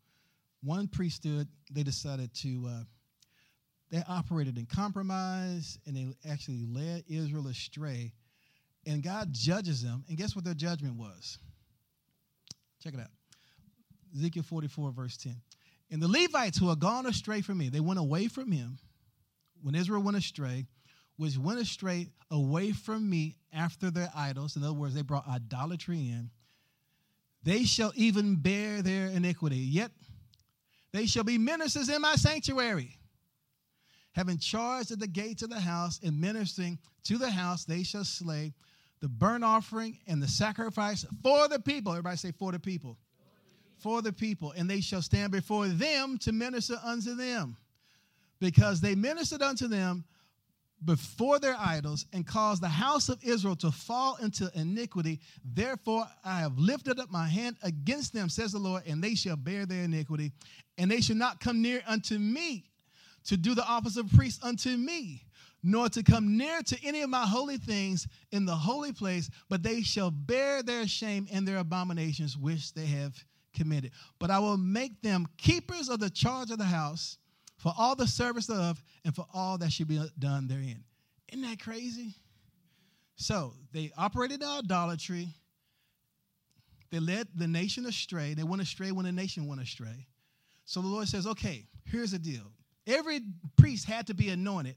[0.63, 2.85] One priesthood, they decided to, uh,
[3.91, 8.13] they operated in compromise and they actually led Israel astray
[8.87, 10.05] and God judges them.
[10.09, 11.39] And guess what their judgment was?
[12.83, 13.11] Check it out.
[14.17, 15.37] Ezekiel 44, verse 10.
[15.93, 18.79] And the Levites who had gone astray from me, they went away from him
[19.61, 20.67] when Israel went astray,
[21.19, 24.57] which went astray away from me after their idols.
[24.57, 26.31] In other words, they brought idolatry in.
[27.43, 29.59] They shall even bear their iniquity.
[29.59, 29.91] Yet
[30.93, 32.97] they shall be ministers in my sanctuary.
[34.13, 38.05] Having charge at the gates of the house and ministering to the house, they shall
[38.05, 38.55] slay
[39.01, 41.93] the burnt offering and the sacrifice for the people.
[41.93, 42.97] Everybody say, for the people.
[43.83, 44.53] For the people.
[44.57, 47.57] And they shall stand before them to minister unto them.
[48.41, 50.05] Because they ministered unto them
[50.85, 55.21] before their idols and caused the house of Israel to fall into iniquity.
[55.45, 59.37] Therefore, I have lifted up my hand against them, says the Lord, and they shall
[59.37, 60.33] bear their iniquity.
[60.79, 62.65] And they shall not come near unto me
[63.27, 65.23] to do the office of priest unto me
[65.63, 69.63] nor to come near to any of my holy things in the holy place, but
[69.63, 73.15] they shall bear their shame and their abominations which they have
[73.53, 73.93] committed.
[74.19, 77.19] But I will make them keepers of the charge of the house
[77.59, 80.85] for all the service of and for all that should be done therein.
[81.33, 82.15] Isn't that crazy?
[83.17, 85.29] So they operated in idolatry.
[86.91, 88.35] They led the nation astray.
[88.35, 90.07] They went astray when the nation went astray.
[90.65, 92.53] So the Lord says, okay, here's the deal.
[92.87, 93.21] Every
[93.57, 94.77] priest had to be anointed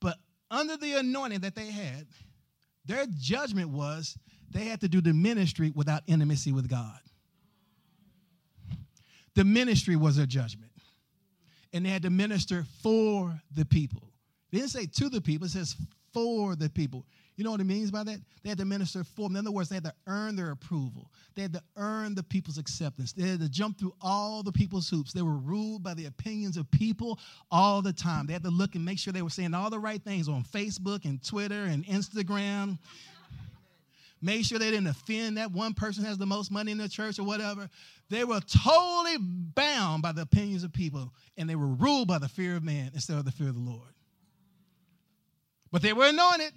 [0.00, 0.16] but
[0.50, 2.06] under the anointing that they had,
[2.84, 4.18] their judgment was
[4.50, 6.98] they had to do the ministry without intimacy with God.
[9.34, 10.70] The ministry was their judgment.
[11.72, 14.02] And they had to minister for the people.
[14.50, 15.76] They didn't say to the people, it says
[16.12, 17.06] for the people.
[17.36, 18.18] You know what it means by that?
[18.42, 19.36] They had to minister for them.
[19.36, 21.10] In other words, they had to earn their approval.
[21.34, 23.12] They had to earn the people's acceptance.
[23.12, 25.12] They had to jump through all the people's hoops.
[25.12, 27.18] They were ruled by the opinions of people
[27.50, 28.26] all the time.
[28.26, 30.44] They had to look and make sure they were saying all the right things on
[30.44, 32.78] Facebook and Twitter and Instagram.
[34.22, 37.18] Make sure they didn't offend that one person has the most money in the church
[37.18, 37.70] or whatever.
[38.10, 42.28] They were totally bound by the opinions of people, and they were ruled by the
[42.28, 43.88] fear of man instead of the fear of the Lord.
[45.72, 46.52] But they were anointed.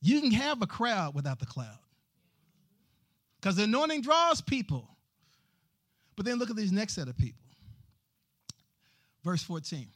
[0.00, 1.78] You can have a crowd without the cloud.
[3.40, 4.88] Because the anointing draws people.
[6.16, 7.42] But then look at these next set of people.
[9.22, 9.88] Verse 14,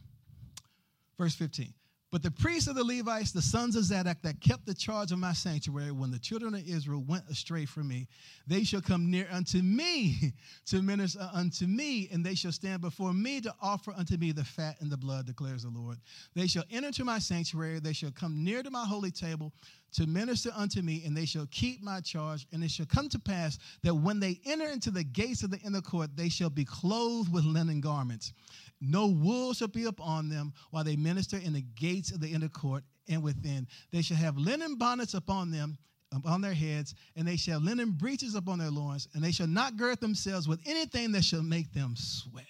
[1.19, 1.73] verse 15.
[2.11, 5.19] But the priests of the Levites, the sons of Zadok, that kept the charge of
[5.19, 8.09] my sanctuary when the children of Israel went astray from me,
[8.47, 10.33] they shall come near unto me
[10.67, 14.45] to minister unto me, and they shall stand before me to offer unto me the
[14.45, 15.99] fat and the blood, declares the Lord.
[16.35, 19.53] They shall enter to my sanctuary, they shall come near to my holy table
[19.93, 22.47] to minister unto me, and they shall keep my charge.
[22.53, 25.59] And it shall come to pass that when they enter into the gates of the
[25.59, 28.33] inner court, they shall be clothed with linen garments
[28.81, 32.49] no wool shall be upon them while they minister in the gates of the inner
[32.49, 33.67] court and within.
[33.91, 35.79] They shall have linen bonnets upon them
[36.13, 39.77] upon their heads, and they shall linen breeches upon their loins, and they shall not
[39.77, 42.47] gird themselves with anything that shall make them sweat.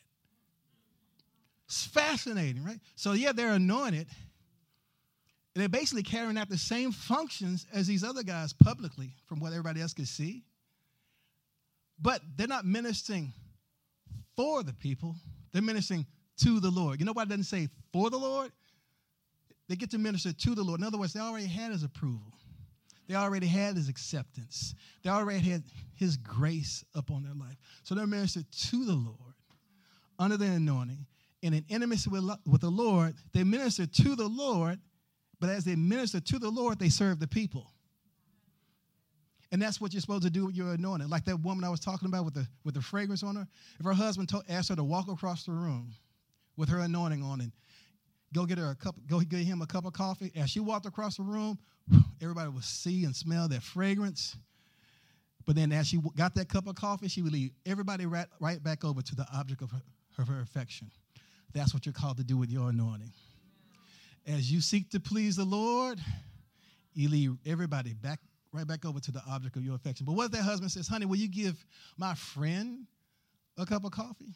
[1.67, 2.79] It's fascinating, right?
[2.95, 4.07] So, yeah, they're anointed.
[5.55, 9.81] They're basically carrying out the same functions as these other guys publicly, from what everybody
[9.81, 10.45] else could see.
[12.01, 13.33] But they're not ministering
[14.37, 15.17] for the people,
[15.53, 16.07] they're ministering
[16.43, 17.01] to the Lord.
[17.01, 18.53] You know why it doesn't say for the Lord?
[19.69, 20.81] They get to minister to the Lord.
[20.81, 22.33] In other words, they already had his approval.
[23.09, 24.75] They already had his acceptance.
[25.03, 27.57] They already had his grace upon their life.
[27.83, 29.35] So they're ministered to the Lord
[30.19, 31.07] under the anointing.
[31.43, 34.79] And in intimacy with, with the Lord, they minister to the Lord,
[35.41, 37.73] but as they minister to the Lord, they serve the people.
[39.51, 41.09] And that's what you're supposed to do with your anointing.
[41.09, 43.47] Like that woman I was talking about with the, with the fragrance on her.
[43.79, 45.95] If her husband told, asked her to walk across the room
[46.57, 47.53] with her anointing on and
[48.35, 50.31] go get her a cup, go get him a cup of coffee.
[50.37, 51.59] As she walked across the room,
[52.21, 54.37] everybody would see and smell that fragrance.
[55.47, 58.63] But then as she got that cup of coffee, she would lead everybody right, right
[58.63, 59.81] back over to the object of her,
[60.19, 60.91] of her affection.
[61.55, 63.13] That's what you're called to do with your anointing.
[64.29, 65.99] As you seek to please the Lord,
[66.93, 68.21] you lead everybody back
[68.53, 70.05] right back over to the object of your affection.
[70.05, 71.65] But what if that husband says, honey, will you give
[71.97, 72.87] my friend
[73.57, 74.35] a cup of coffee?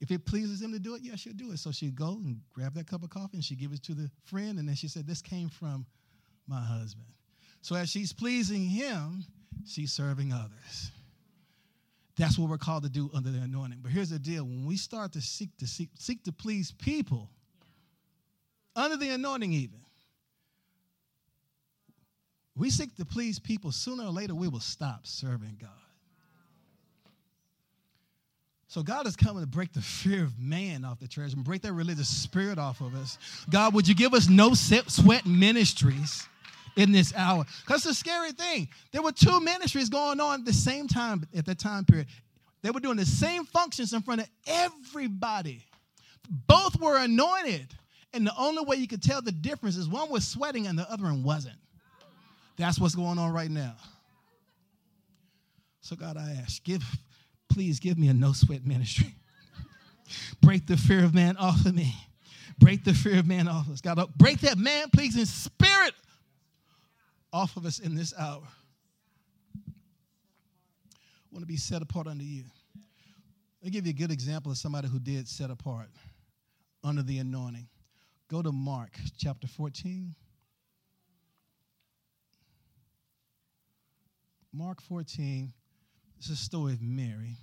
[0.00, 1.58] If it pleases him to do it, yeah, she'll do it.
[1.58, 4.10] So she'd go and grab that cup of coffee and she'd give it to the
[4.24, 4.58] friend.
[4.58, 5.86] And then she said, This came from
[6.48, 7.06] my husband.
[7.62, 9.24] So as she's pleasing him,
[9.66, 10.90] she's serving others.
[12.16, 13.80] That's what we're called to do under the anointing.
[13.82, 17.30] But here's the deal when we start to seek to seek, seek to please people,
[18.80, 19.80] under the anointing, even,
[22.56, 25.70] we seek to please people, sooner or later we will stop serving God.
[28.68, 31.62] So God is coming to break the fear of man off the church and break
[31.62, 33.18] that religious spirit off of us.
[33.50, 36.28] God, would you give us no sweat ministries
[36.76, 37.44] in this hour?
[37.66, 38.68] Because it's a scary thing.
[38.92, 42.06] There were two ministries going on at the same time at that time period.
[42.62, 45.64] They were doing the same functions in front of everybody.
[46.46, 47.74] Both were anointed.
[48.12, 50.90] And the only way you could tell the difference is one was sweating and the
[50.90, 51.56] other one wasn't.
[52.56, 53.76] That's what's going on right now.
[55.80, 56.82] So, God, I ask, give
[57.48, 59.14] please give me a no sweat ministry.
[60.42, 61.94] break the fear of man off of me.
[62.58, 63.80] Break the fear of man off of us.
[63.80, 65.94] God, break that man pleasing spirit
[67.32, 68.42] off of us in this hour.
[69.56, 72.44] I want to be set apart under you.
[73.64, 75.88] I'll give you a good example of somebody who did set apart
[76.82, 77.68] under the anointing.
[78.30, 80.14] Go to Mark chapter 14.
[84.52, 85.52] Mark 14.
[86.16, 87.38] It's a story of Mary.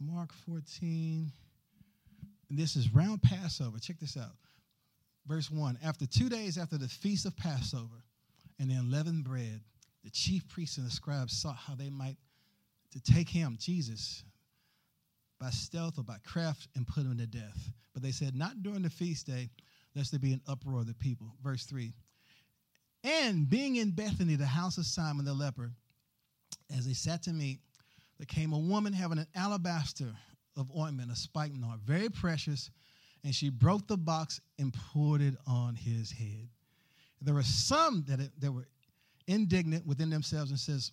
[0.00, 1.30] Mark 14.
[2.50, 3.78] And this is round Passover.
[3.78, 4.32] Check this out.
[5.26, 8.04] Verse 1 After two days after the feast of Passover
[8.58, 9.60] and the unleavened bread,
[10.04, 12.16] the chief priests and the scribes sought how they might
[12.92, 14.24] to take him, Jesus,
[15.40, 17.72] by stealth or by craft and put him to death.
[17.92, 19.50] But they said, Not during the feast day,
[19.94, 21.34] lest there be an uproar of the people.
[21.42, 21.92] Verse 3
[23.04, 25.72] And being in Bethany, the house of Simon the leper,
[26.76, 27.58] as they sat to meat,
[28.18, 30.12] there came a woman having an alabaster
[30.56, 32.70] of ointment, a spikenard, very precious,
[33.26, 36.48] and she broke the box and poured it on his head.
[37.20, 38.68] There were some that, that were
[39.26, 40.92] indignant within themselves and says,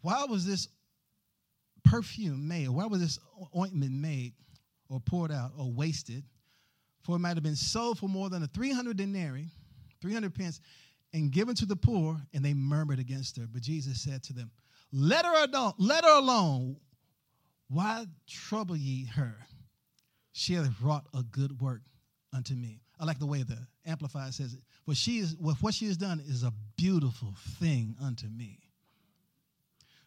[0.00, 0.66] Why was this
[1.84, 2.68] perfume made?
[2.68, 3.20] Why was this
[3.56, 4.32] ointment made
[4.88, 6.24] or poured out or wasted?
[7.04, 9.46] For it might have been sold for more than a 300 denarii,
[10.02, 10.60] 300 pence,
[11.12, 13.46] and given to the poor, and they murmured against her.
[13.48, 14.50] But Jesus said to them,
[14.92, 16.76] Let her alone, let her alone.
[17.68, 19.36] Why trouble ye her?
[20.32, 21.82] She hath wrought a good work
[22.32, 22.80] unto me.
[22.98, 24.60] I like the way the Amplified says it.
[24.84, 28.58] For she is what she has done is a beautiful thing unto me.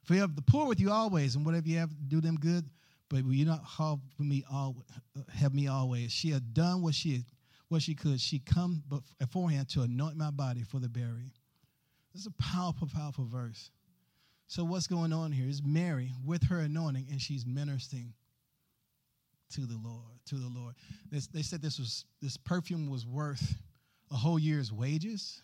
[0.04, 2.70] For you have the poor with you always, and whatever you have, do them good.
[3.10, 4.76] But will you not have me all
[5.34, 6.12] have me always?
[6.12, 7.24] She had done what she
[7.70, 8.20] what she could.
[8.20, 8.84] She come
[9.20, 11.32] beforehand to anoint my body for the burial.
[12.14, 13.72] This is a powerful, powerful verse.
[14.48, 18.14] So what's going on here is Mary with her anointing, and she's ministering
[19.54, 20.76] to the Lord, to the Lord.
[21.12, 23.56] This, they said this was this perfume was worth
[24.12, 25.42] a whole year's wages,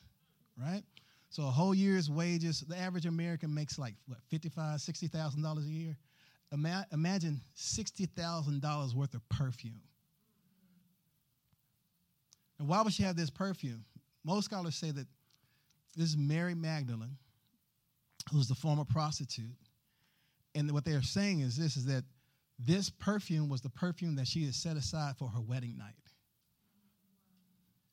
[0.57, 0.83] right?
[1.29, 5.65] So a whole year's wages, the average American makes like what, fifty-five, sixty thousand dollars
[5.65, 5.97] a year.
[6.51, 9.81] Ima- imagine sixty thousand dollars worth of perfume.
[12.59, 13.85] And why would she have this perfume?
[14.25, 15.07] Most scholars say that
[15.95, 17.17] this is Mary Magdalene
[18.31, 19.55] who's the former prostitute.
[20.55, 22.03] And what they're saying is this is that
[22.59, 25.93] this perfume was the perfume that she had set aside for her wedding night.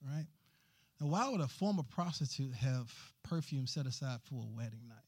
[0.04, 0.26] Right?
[1.00, 2.92] Now, why would a former prostitute have
[3.22, 4.98] perfume set aside for a wedding night?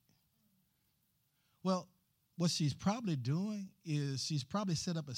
[1.65, 1.89] Well,
[2.37, 5.15] what she's probably doing is she's probably set up a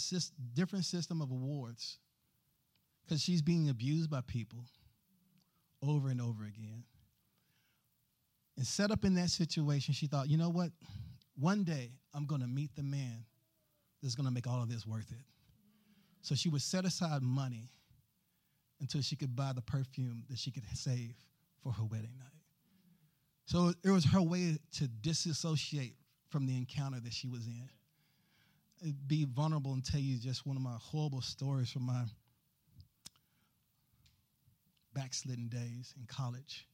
[0.55, 1.99] different system of awards
[3.05, 4.65] because she's being abused by people
[5.83, 6.85] over and over again.
[8.57, 10.71] And set up in that situation, she thought, you know what?
[11.39, 13.25] One day I'm going to meet the man
[14.03, 15.25] that's going to make all of this worth it.
[16.23, 17.71] So she would set aside money
[18.81, 21.15] until she could buy the perfume that she could save
[21.63, 22.29] for her wedding night.
[23.47, 25.95] So it was her way to disassociate
[26.29, 27.69] from the encounter that she was in.
[28.81, 32.05] It'd be vulnerable and tell you just one of my horrible stories from my
[34.95, 36.67] backslidden days in college.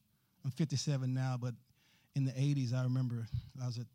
[0.45, 1.53] I'm 57 now, but
[2.15, 3.27] in the 80s, I remember
[3.61, 3.85] I was a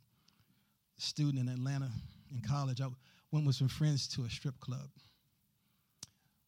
[0.99, 1.91] student in Atlanta
[2.31, 2.81] in college.
[2.81, 2.89] I
[3.33, 4.89] went with some friends to a strip club.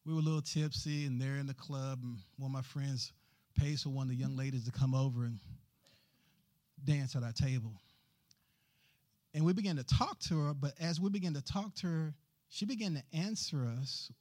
[0.05, 3.11] We were a little tipsy, and they're in the club, and one of my friends
[3.59, 5.39] pays for one of the young ladies to come over and
[6.83, 7.73] dance at our table.
[9.33, 12.13] And we began to talk to her, but as we began to talk to her,
[12.49, 14.11] she began to answer us.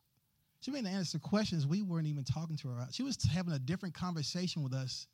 [0.61, 2.95] She began to answer questions we weren't even talking to her about.
[2.95, 5.07] She was having a different conversation with us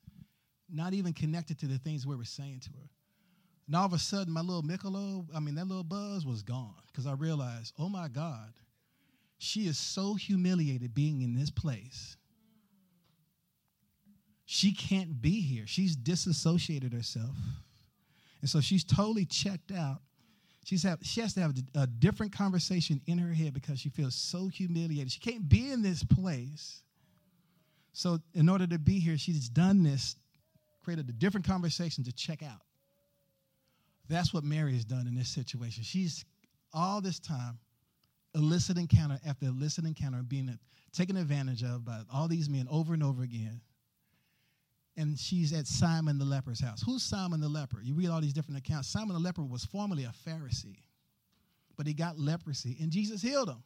[0.72, 2.88] not even connected to the things we were saying to her.
[3.70, 6.74] And all of a sudden, my little Michelob, I mean, that little buzz was gone
[6.88, 8.52] because I realized, oh my God,
[9.38, 12.16] she is so humiliated being in this place.
[14.44, 15.68] She can't be here.
[15.68, 17.36] She's disassociated herself.
[18.40, 20.00] And so she's totally checked out.
[20.64, 24.16] She's have, she has to have a different conversation in her head because she feels
[24.16, 25.12] so humiliated.
[25.12, 26.82] She can't be in this place.
[27.92, 30.16] So, in order to be here, she's done this
[30.82, 32.62] created a different conversation to check out.
[34.10, 35.84] That's what Mary has done in this situation.
[35.84, 36.24] She's
[36.72, 37.58] all this time
[38.34, 40.58] illicit encounter after illicit encounter being
[40.92, 43.60] taken advantage of by all these men over and over again.
[44.96, 46.82] And she's at Simon the leper's house.
[46.82, 47.80] Who's Simon the leper?
[47.82, 48.88] You read all these different accounts.
[48.88, 50.82] Simon the leper was formerly a Pharisee,
[51.76, 53.62] but he got leprosy, and Jesus healed him.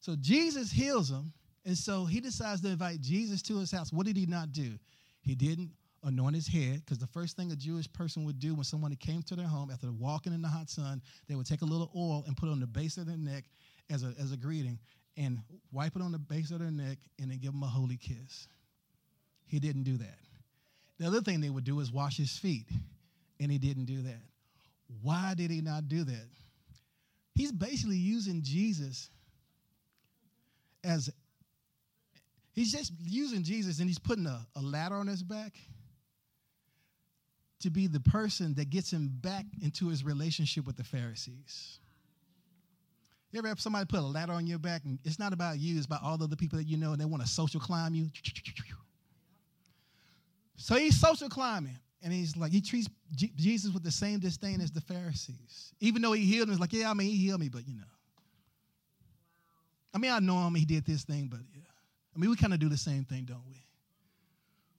[0.00, 1.32] So Jesus heals him,
[1.64, 3.92] and so he decides to invite Jesus to his house.
[3.92, 4.78] What did he not do?
[5.22, 5.70] He didn't
[6.02, 9.22] anoint his head because the first thing a Jewish person would do when someone came
[9.24, 12.24] to their home after walking in the hot sun, they would take a little oil
[12.26, 13.44] and put it on the base of their neck
[13.90, 14.78] as a, as a greeting
[15.16, 15.38] and
[15.72, 18.48] wipe it on the base of their neck and then give them a holy kiss.
[19.46, 20.18] He didn't do that.
[20.98, 22.66] The other thing they would do is wash his feet,
[23.40, 24.20] and he didn't do that.
[25.02, 26.28] Why did he not do that?
[27.34, 29.08] He's basically using Jesus
[30.84, 31.10] as
[32.52, 35.54] He's just using Jesus and he's putting a, a ladder on his back
[37.60, 41.78] to be the person that gets him back into his relationship with the Pharisees.
[43.32, 45.76] You ever have somebody put a ladder on your back and it's not about you,
[45.76, 47.94] it's about all the other people that you know and they want to social climb
[47.94, 48.10] you?
[50.56, 54.70] So he's social climbing and he's like, he treats Jesus with the same disdain as
[54.70, 55.72] the Pharisees.
[55.80, 57.76] Even though he healed him, he's like, yeah, I mean, he healed me, but you
[57.76, 57.84] know.
[59.94, 61.62] I mean, I know him, he did this thing, but yeah.
[62.14, 63.62] I mean, we kind of do the same thing, don't we?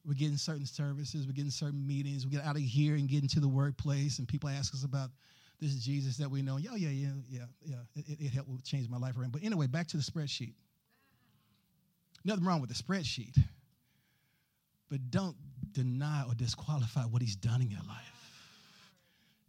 [0.06, 3.22] We're getting certain services, we're getting certain meetings, we get out of here and get
[3.22, 5.12] into the workplace, and people ask us about
[5.60, 6.58] this Jesus that we know.
[6.58, 7.76] Yeah, yeah, yeah, yeah, yeah.
[7.96, 9.32] It, it helped change my life around.
[9.32, 10.54] But anyway, back to the spreadsheet.
[12.26, 13.38] Nothing wrong with the spreadsheet.
[14.90, 15.36] But don't
[15.72, 18.12] deny or disqualify what he's done in your life.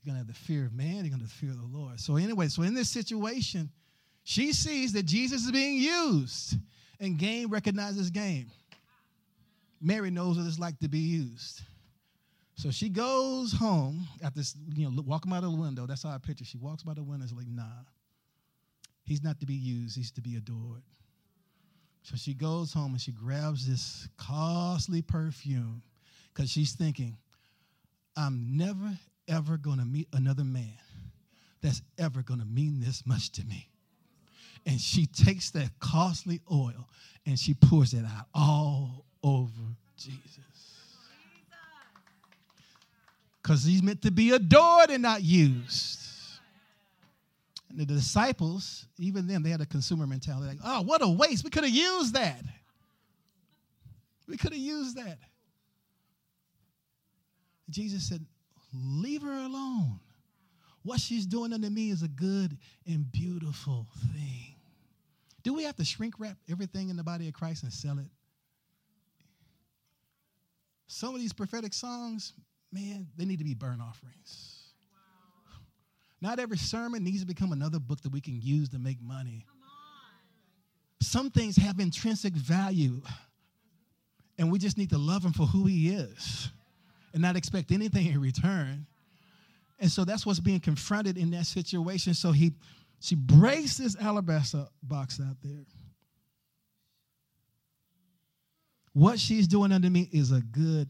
[0.04, 1.98] You're to have the fear of man, you're to have the fear of the Lord.
[1.98, 3.70] So, anyway, so in this situation,
[4.24, 6.56] she sees that Jesus is being used
[7.00, 8.50] and game recognizes game.
[9.82, 11.62] Mary knows what it's like to be used.
[12.54, 14.42] So she goes home after
[14.74, 15.86] you know walking by the window.
[15.86, 16.44] That's how I picture.
[16.44, 17.24] She walks by the window.
[17.24, 17.64] It's like, nah,
[19.04, 19.96] he's not to be used.
[19.96, 20.82] He's to be adored.
[22.02, 25.82] So she goes home and she grabs this costly perfume
[26.32, 27.16] because she's thinking,
[28.16, 30.78] I'm never ever going to meet another man
[31.62, 33.72] that's ever going to mean this much to me
[34.66, 36.88] and she takes that costly oil
[37.26, 39.50] and she pours it out all over
[39.96, 40.20] Jesus.
[43.42, 46.00] Because he's meant to be adored and not used.
[47.70, 51.42] And the disciples, even then, they had a consumer mentality like, oh, what a waste.
[51.42, 52.42] We could have used that.
[54.28, 55.18] We could have used that.
[57.70, 58.24] Jesus said,
[58.74, 60.00] Leave her alone.
[60.82, 62.56] What she's doing unto me is a good
[62.86, 64.54] and beautiful thing.
[65.42, 68.06] Do we have to shrink wrap everything in the body of Christ and sell it?
[70.86, 72.32] Some of these prophetic songs
[72.72, 74.58] man, they need to be burnt offerings.
[76.20, 79.44] Not every sermon needs to become another book that we can use to make money.
[81.00, 83.02] Some things have intrinsic value,
[84.38, 86.50] and we just need to love him for who he is
[87.12, 88.86] and not expect anything in return.
[89.80, 92.14] And so that's what's being confronted in that situation.
[92.14, 92.52] So he
[93.00, 95.64] she breaks this alabaster box out there.
[98.94, 100.88] What she's doing under me is a good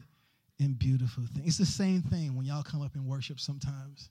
[0.59, 1.45] and beautiful thing.
[1.47, 4.11] It's the same thing when y'all come up in worship sometimes.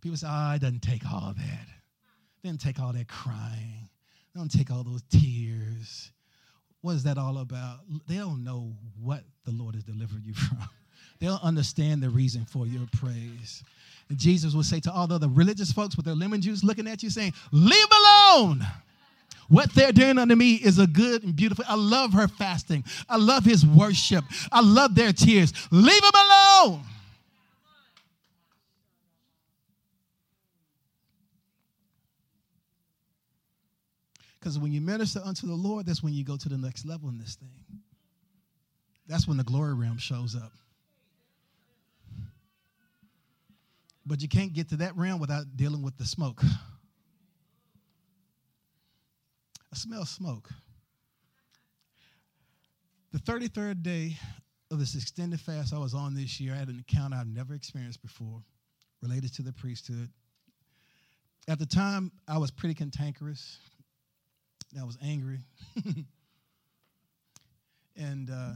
[0.00, 1.66] People say, oh, it doesn't take all that.
[2.42, 3.88] It doesn't take all that crying.
[4.34, 6.12] It doesn't take all those tears.
[6.82, 7.80] What is that all about?
[8.06, 10.58] They don't know what the Lord has delivered you from.
[11.18, 13.62] They don't understand the reason for your praise.
[14.08, 16.86] And Jesus would say to all the other religious folks with their lemon juice looking
[16.86, 18.64] at you saying, Leave alone.
[19.48, 21.64] What they're doing unto me is a good and beautiful.
[21.68, 22.84] I love her fasting.
[23.08, 24.24] I love his worship.
[24.50, 25.52] I love their tears.
[25.70, 26.82] Leave them alone.
[34.38, 37.08] Because when you minister unto the Lord, that's when you go to the next level
[37.08, 37.80] in this thing.
[39.08, 40.52] That's when the glory realm shows up.
[44.04, 46.40] But you can't get to that realm without dealing with the smoke.
[49.76, 50.48] I smell smoke.
[53.12, 54.16] The 33rd day
[54.70, 57.52] of this extended fast I was on this year, I had an encounter I've never
[57.52, 58.42] experienced before
[59.02, 60.08] related to the priesthood.
[61.46, 63.58] At the time, I was pretty cantankerous.
[64.80, 65.40] I was angry.
[67.98, 68.52] and uh,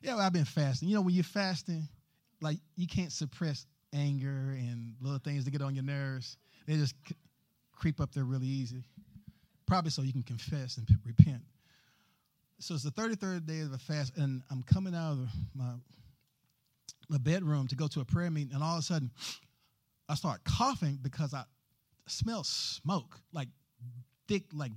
[0.00, 0.88] yeah, I've been fasting.
[0.88, 1.86] You know, when you're fasting,
[2.40, 6.38] like you can't suppress anger and little things that get on your nerves.
[6.66, 7.14] They just c-
[7.72, 8.82] creep up there really easy.
[9.66, 11.42] Probably so you can confess and p- repent.
[12.58, 15.72] So it's the 33rd day of the fast, and I'm coming out of my,
[17.08, 19.10] my bedroom to go to a prayer meeting, and all of a sudden,
[20.08, 21.44] I start coughing because I
[22.06, 23.48] smell smoke, like
[24.28, 24.72] thick, like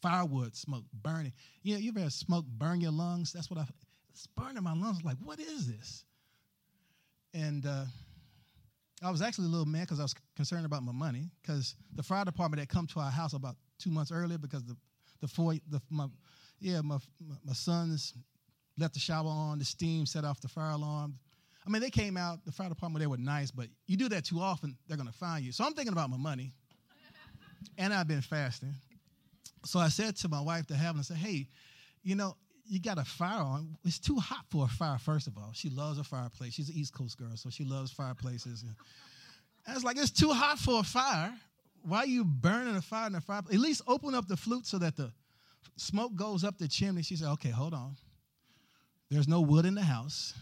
[0.00, 1.32] firewood smoke burning.
[1.62, 3.32] You know, you ever had smoke burn your lungs?
[3.32, 3.66] That's what I,
[4.10, 5.04] it's burning my lungs.
[5.04, 6.04] Like, what is this?
[7.34, 7.84] And uh,
[9.02, 12.02] I was actually a little mad because I was concerned about my money because the
[12.02, 14.76] fire department had come to our house about two months earlier because the
[15.20, 16.06] the four the my
[16.60, 16.98] yeah my
[17.44, 18.14] my sons
[18.78, 21.18] left the shower on the steam set off the fire alarm.
[21.66, 24.24] I mean they came out the fire department they were nice but you do that
[24.24, 25.52] too often they're gonna find you.
[25.52, 26.52] So I'm thinking about my money,
[27.78, 28.74] and I've been fasting.
[29.64, 31.48] So I said to my wife to have I said hey,
[32.02, 33.76] you know you got a fire on.
[33.84, 35.50] It's too hot for a fire, first of all.
[35.52, 36.54] She loves a fireplace.
[36.54, 38.62] She's an East Coast girl, so she loves fireplaces.
[38.62, 38.74] And
[39.66, 41.34] I was like, it's too hot for a fire.
[41.82, 43.42] Why are you burning a fire in a fire?
[43.52, 45.12] At least open up the flute so that the
[45.76, 47.02] smoke goes up the chimney.
[47.02, 47.96] She said, okay, hold on.
[49.10, 50.34] There's no wood in the house,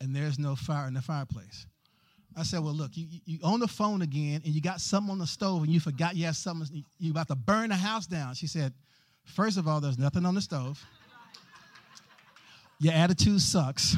[0.00, 1.66] and there's no fire in the fireplace.
[2.36, 5.18] I said, well, look, you, you on the phone again, and you got something on
[5.18, 8.34] the stove, and you forgot you had something, you about to burn the house down.
[8.34, 8.72] She said,
[9.24, 10.84] first of all, there's nothing on the stove.
[12.78, 13.96] Your attitude sucks.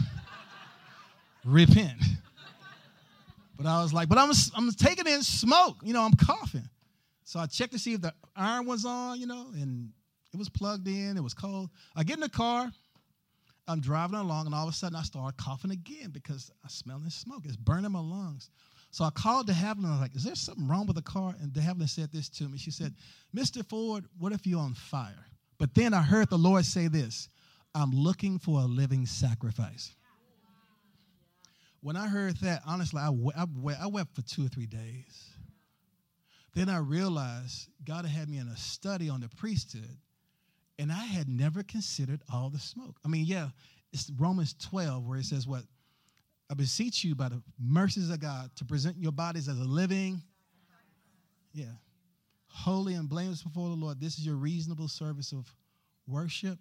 [1.45, 1.99] Repent.
[3.63, 5.77] But I was like, but I'm, I'm taking in smoke.
[5.83, 6.69] You know, I'm coughing.
[7.25, 9.91] So I checked to see if the iron was on, you know, and
[10.33, 11.17] it was plugged in.
[11.17, 11.71] It was cold.
[11.95, 12.71] I get in the car.
[13.69, 16.99] I'm driving along, and all of a sudden I start coughing again because I smell
[16.99, 17.43] this smoke.
[17.45, 18.51] It's burning my lungs.
[18.91, 19.87] So I called Dehavilland.
[19.87, 21.35] I was like, is there something wrong with the car?
[21.41, 22.59] And Dehavilland said this to me.
[22.59, 22.95] She said,
[23.35, 23.65] Mr.
[23.67, 25.27] Ford, what if you're on fire?
[25.59, 27.29] But then I heard the Lord say this
[27.75, 29.95] I'm looking for a living sacrifice.
[31.83, 33.47] When I heard that, honestly, I, I,
[33.83, 35.31] I wept for two or three days.
[36.55, 39.99] Then I realized God had me in a study on the priesthood,
[40.79, 42.97] and I had never considered all the smoke.
[43.05, 43.49] I mean, yeah,
[43.93, 45.63] it's Romans 12 where it says, What?
[46.51, 50.21] I beseech you by the mercies of God to present your bodies as a living,
[51.55, 51.73] yeah,
[52.47, 54.01] holy and blameless before the Lord.
[54.01, 55.47] This is your reasonable service of
[56.07, 56.59] worship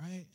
[0.00, 0.26] right?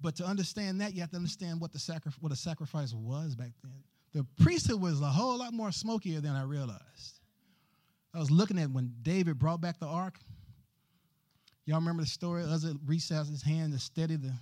[0.00, 3.34] But to understand that, you have to understand what the sacri- what a sacrifice was
[3.34, 3.82] back then.
[4.12, 7.20] The priesthood was a whole lot more smokier than I realized.
[8.14, 10.18] I was looking at when David brought back the ark.
[11.66, 12.42] Y'all remember the story?
[12.42, 14.32] Uzzah reached out his hand to steady the,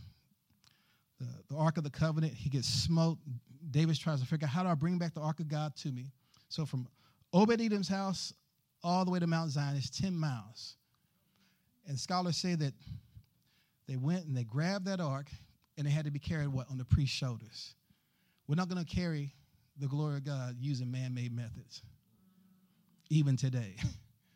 [1.18, 2.34] the, the ark of the covenant.
[2.34, 3.22] He gets smoked.
[3.70, 5.90] David tries to figure out how do I bring back the ark of God to
[5.90, 6.12] me?
[6.48, 6.86] So from
[7.32, 8.32] Obed Edom's house
[8.84, 10.76] all the way to Mount Zion is 10 miles.
[11.88, 12.74] And scholars say that
[13.87, 15.28] they went and they grabbed that ark
[15.76, 17.74] and it had to be carried what on the priest's shoulders.
[18.47, 19.35] We're not going to carry
[19.78, 21.82] the glory of God using man-made methods.
[23.11, 23.76] Even today,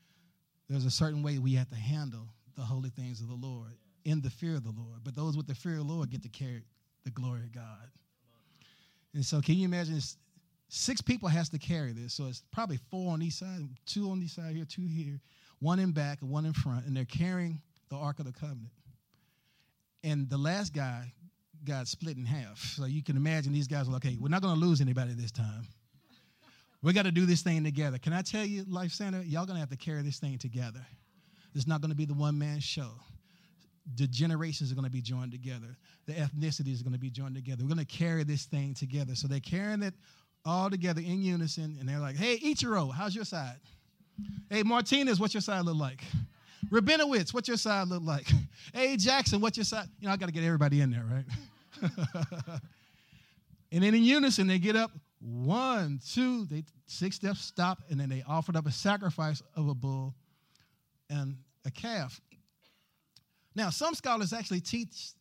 [0.69, 3.73] there's a certain way we have to handle the holy things of the Lord
[4.05, 5.01] in the fear of the Lord.
[5.05, 6.65] But those with the fear of the Lord get to carry
[7.05, 7.91] the glory of God.
[9.15, 10.01] And so, can you imagine?
[10.71, 14.23] Six people has to carry this, so it's probably four on each side, two on
[14.23, 15.19] each side here, two here,
[15.61, 18.69] one in back and one in front, and they're carrying the Ark of the Covenant.
[20.05, 21.13] And the last guy
[21.65, 22.59] got split in half.
[22.59, 25.13] So you can imagine these guys are like, okay, we're not going to lose anybody
[25.13, 25.67] this time.
[26.83, 27.99] We got to do this thing together.
[27.99, 30.87] Can I tell you, Life Center, y'all going to have to carry this thing together.
[31.55, 32.91] It's not going to be the one man show.
[33.97, 35.77] The generations are going to be joined together.
[36.07, 37.65] The ethnicities are going to be joined together.
[37.65, 39.17] We're going to carry this thing together.
[39.17, 39.95] So they're carrying it
[40.45, 43.57] all together in unison, and they're like, hey, Ichiro, how's your side?
[44.51, 46.05] Hey, Martinez, what's your side look like?
[46.71, 48.27] Rabinowitz, what's your side look like?
[48.75, 49.87] hey, Jackson, what's your side?
[50.01, 51.25] You know, I got to get everybody in there, right?
[53.73, 54.91] and then in unison, they get up
[55.21, 59.75] one, two, they six steps stop, and then they offered up a sacrifice of a
[59.75, 60.15] bull
[61.11, 62.21] and a calf.
[63.55, 65.13] Now, some scholars actually teach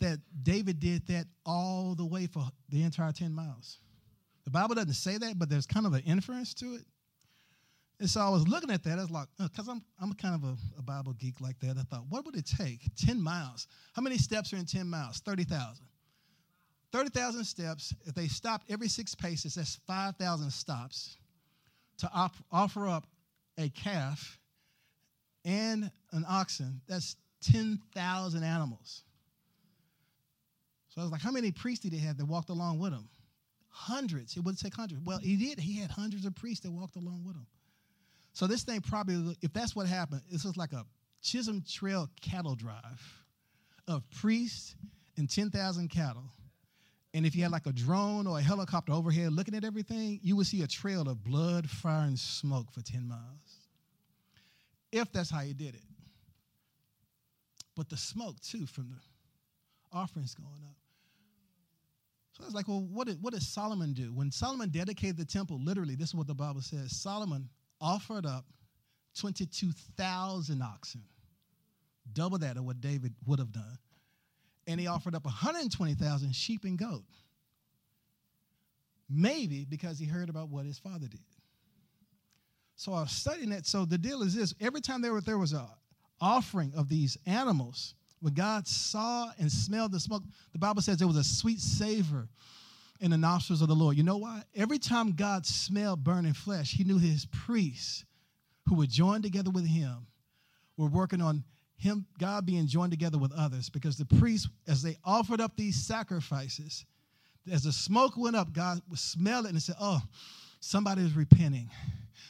[0.00, 3.78] that David did that all the way for the entire 10 miles.
[4.44, 6.82] The Bible doesn't say that, but there's kind of an inference to it.
[8.00, 8.98] And so I was looking at that.
[8.98, 11.76] I was like, because uh, I'm, I'm kind of a, a, Bible geek like that.
[11.78, 12.80] I thought, what would it take?
[12.96, 13.66] 10 miles.
[13.92, 15.20] How many steps are in 10 miles?
[15.20, 15.84] 30,000.
[16.92, 17.92] 30,000 steps.
[18.04, 21.16] If they stopped every six paces, that's 5,000 stops
[21.98, 23.06] to op- offer up
[23.58, 24.38] a calf
[25.44, 26.80] and an oxen.
[26.88, 27.16] That's
[27.50, 29.02] 10,000 animals.
[30.88, 33.08] So I was like, how many priests did he have that walked along with him?
[33.70, 34.36] Hundreds.
[34.36, 35.02] It would take hundreds.
[35.04, 35.58] Well, he did.
[35.58, 37.46] He had hundreds of priests that walked along with him.
[38.38, 40.86] So this thing probably, if that's what happened, this was like a
[41.24, 43.24] Chisholm Trail cattle drive
[43.88, 44.76] of priests
[45.16, 46.22] and 10,000 cattle.
[47.12, 50.36] And if you had like a drone or a helicopter overhead looking at everything, you
[50.36, 53.66] would see a trail of blood, fire, and smoke for 10 miles.
[54.92, 55.82] If that's how you did it.
[57.74, 60.76] But the smoke, too, from the offerings going up.
[62.34, 64.12] So I was like, well, what did, what did Solomon do?
[64.14, 67.48] When Solomon dedicated the temple, literally, this is what the Bible says Solomon
[67.80, 68.44] offered up
[69.18, 71.02] 22,000 oxen,
[72.12, 73.78] double that of what David would have done.
[74.66, 77.04] And he offered up 120,000 sheep and goat.
[79.08, 81.20] Maybe because he heard about what his father did.
[82.76, 83.66] So I was studying that.
[83.66, 85.66] So the deal is this every time there, were, there was an
[86.20, 90.22] offering of these animals, when God saw and smelled the smoke,
[90.52, 92.28] the Bible says there was a sweet savor
[93.00, 93.96] in the nostrils of the Lord.
[93.96, 94.42] You know why?
[94.54, 98.04] Every time God smelled burning flesh, he knew his priests
[98.68, 100.06] who were joined together with him
[100.76, 101.44] were working on
[101.76, 103.68] him, God being joined together with others.
[103.70, 106.84] Because the priests, as they offered up these sacrifices,
[107.50, 110.00] as the smoke went up, God would smell it and say, Oh,
[110.60, 111.70] somebody is repenting,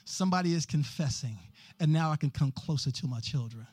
[0.05, 1.39] somebody is confessing,
[1.81, 3.67] and now I can come closer to my children.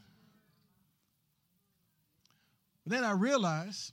[2.86, 3.92] But then I realized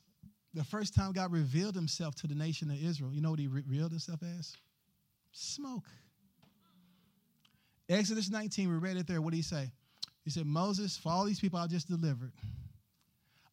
[0.55, 3.49] the first time God revealed himself to the nation of Israel, you know what he
[3.49, 4.57] revealed himself as?
[5.33, 5.87] Smoke.
[7.89, 9.21] Exodus 19, we read it there.
[9.21, 9.71] What did he say?
[10.25, 12.33] He said, Moses, for all these people I just delivered,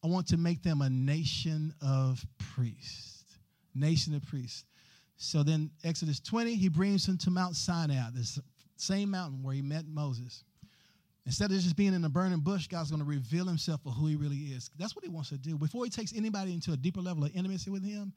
[0.04, 3.24] I want to make them a nation of priests.
[3.76, 4.66] Nation of priests.
[5.18, 8.40] So then, Exodus 20, he brings them to Mount Sinai, this
[8.78, 10.44] same mountain where he met Moses.
[11.26, 14.08] Instead of just being in a burning bush, God's going to reveal himself for who
[14.08, 14.72] he really is.
[14.80, 15.58] That's what he wants to do.
[15.58, 18.14] Before he takes anybody into a deeper level of intimacy with him,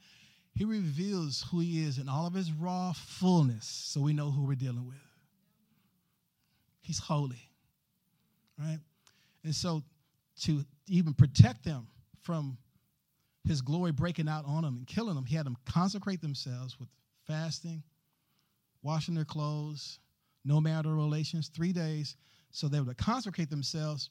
[0.54, 4.44] he reveals who he is in all of his raw fullness so we know who
[4.46, 4.96] we're dealing with.
[6.80, 7.50] He's holy,
[8.58, 8.78] right?
[9.44, 9.82] And so
[10.42, 11.86] to even protect them
[12.22, 12.58] from
[13.46, 16.88] his glory breaking out on them and killing them, he had them consecrate themselves with
[17.26, 17.82] fasting,
[18.82, 19.98] washing their clothes,
[20.44, 22.16] no marital relations, three days
[22.52, 24.10] so they would consecrate themselves,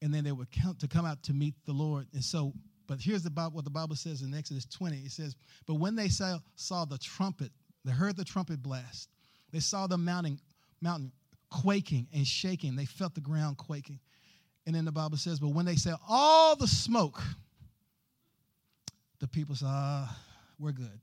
[0.00, 2.06] and then they would come to come out to meet the Lord.
[2.14, 2.52] And so,
[2.86, 4.96] but here's about what the Bible says in Exodus 20.
[4.98, 7.52] It says, But when they saw, saw the trumpet,
[7.84, 9.10] they heard the trumpet blast,
[9.52, 10.40] they saw the mountain,
[10.80, 11.12] mountain
[11.50, 12.74] quaking and shaking.
[12.74, 14.00] They felt the ground quaking.
[14.64, 17.20] And then the Bible says, But when they saw all the smoke,
[19.22, 20.18] the people said, ah,
[20.58, 21.00] we're good.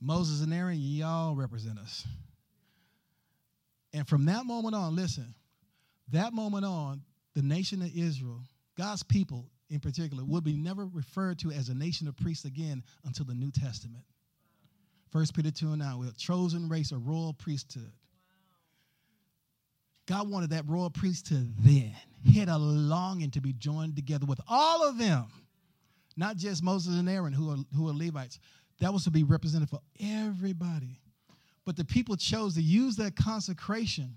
[0.00, 2.06] Moses and Aaron, y'all represent us.
[3.92, 5.34] And from that moment on, listen,
[6.12, 7.02] that moment on,
[7.34, 8.42] the nation of Israel,
[8.76, 12.82] God's people in particular, will be never referred to as a nation of priests again
[13.04, 14.04] until the New Testament.
[15.10, 17.92] First Peter 2 and 9, we're a chosen race, a royal priesthood.
[20.06, 21.94] God wanted that royal priesthood then.
[22.22, 25.26] He had a longing to be joined together with all of them,
[26.16, 28.38] not just Moses and Aaron, who are, who are Levites.
[28.80, 31.00] That was to be represented for everybody.
[31.64, 34.16] But the people chose to use that consecration.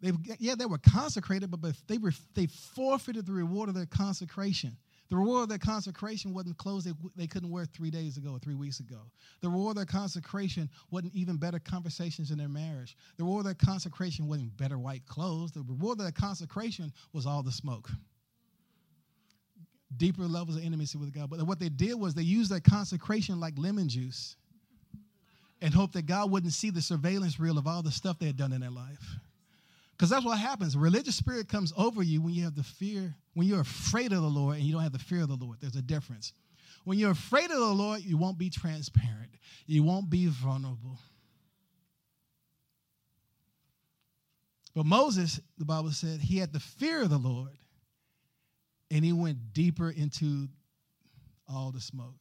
[0.00, 0.10] They,
[0.40, 1.98] yeah, they were consecrated, but but they,
[2.34, 4.76] they forfeited the reward of their consecration.
[5.10, 8.38] The reward of their consecration wasn't clothes they, they couldn't wear three days ago or
[8.38, 8.96] three weeks ago.
[9.42, 12.96] The reward of their consecration wasn't even better conversations in their marriage.
[13.18, 15.52] The reward of their consecration wasn't better white clothes.
[15.52, 17.90] The reward of their consecration was all the smoke.
[19.98, 21.28] Deeper levels of intimacy with God.
[21.30, 24.36] But what they did was they used their consecration like lemon juice
[25.62, 28.36] and hope that God wouldn't see the surveillance reel of all the stuff they had
[28.36, 29.16] done in their life.
[29.92, 30.76] Because that's what happens.
[30.76, 34.28] Religious spirit comes over you when you have the fear, when you're afraid of the
[34.28, 35.58] Lord and you don't have the fear of the Lord.
[35.60, 36.32] There's a difference.
[36.82, 39.30] When you're afraid of the Lord, you won't be transparent,
[39.66, 40.98] you won't be vulnerable.
[44.74, 47.56] But Moses, the Bible said, he had the fear of the Lord
[48.90, 50.48] and he went deeper into
[51.48, 52.16] all the smoke.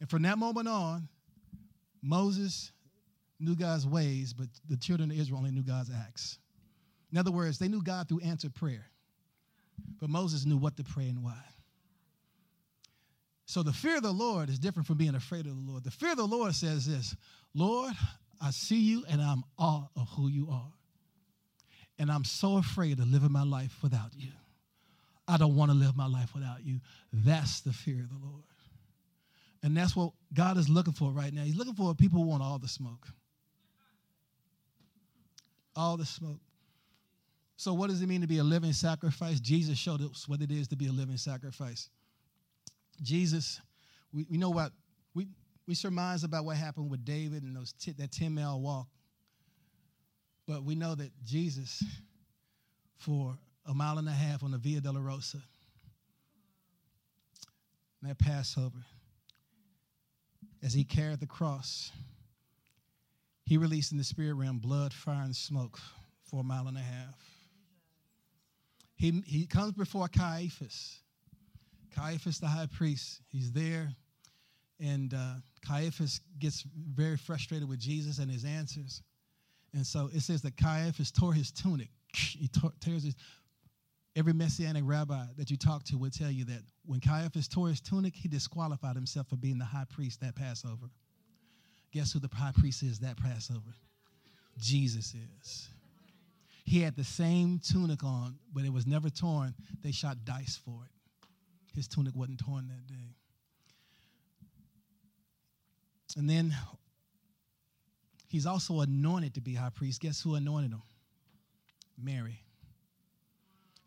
[0.00, 1.08] And from that moment on,
[2.02, 2.72] Moses
[3.40, 6.38] knew God's ways, but the children of Israel only knew God's acts.
[7.12, 8.86] In other words, they knew God through answered prayer,
[10.00, 11.42] but Moses knew what to pray and why.
[13.46, 15.82] So the fear of the Lord is different from being afraid of the Lord.
[15.82, 17.16] The fear of the Lord says this
[17.54, 17.94] Lord,
[18.40, 20.72] I see you and I'm awe of who you are.
[21.98, 24.30] And I'm so afraid of living my life without you.
[25.26, 26.80] I don't want to live my life without you.
[27.12, 28.44] That's the fear of the Lord.
[29.62, 31.42] And that's what God is looking for right now.
[31.42, 33.06] He's looking for people who want all the smoke.
[35.74, 36.40] All the smoke.
[37.56, 39.40] So, what does it mean to be a living sacrifice?
[39.40, 41.88] Jesus showed us what it is to be a living sacrifice.
[43.02, 43.60] Jesus,
[44.12, 44.70] we, we know what,
[45.12, 45.26] we,
[45.66, 48.86] we surmise about what happened with David and those t- that 10 mile walk.
[50.46, 51.82] But we know that Jesus,
[52.96, 53.36] for
[53.66, 55.42] a mile and a half on the Via della Dolorosa,
[58.02, 58.78] that Passover,
[60.62, 61.92] as he carried the cross,
[63.44, 65.78] he released in the spirit realm blood, fire, and smoke
[66.24, 67.14] for a mile and a half.
[68.96, 70.98] He, he comes before Caiaphas.
[71.94, 73.90] Caiaphas, the high priest, he's there.
[74.80, 75.34] And uh,
[75.66, 79.02] Caiaphas gets very frustrated with Jesus and his answers.
[79.72, 81.88] And so it says that Caiaphas tore his tunic.
[82.38, 83.14] He tore, tears his.
[84.16, 87.80] Every messianic rabbi that you talk to will tell you that when Caiaphas tore his
[87.80, 90.90] tunic, he disqualified himself for being the high priest that Passover.
[91.92, 93.74] Guess who the high priest is that Passover?
[94.58, 95.68] Jesus is.
[96.64, 99.54] He had the same tunic on, but it was never torn.
[99.82, 100.90] They shot dice for it.
[101.74, 103.14] His tunic wasn't torn that day.
[106.16, 106.54] And then
[108.28, 110.00] he's also anointed to be high priest.
[110.00, 110.82] Guess who anointed him?
[111.96, 112.40] Mary.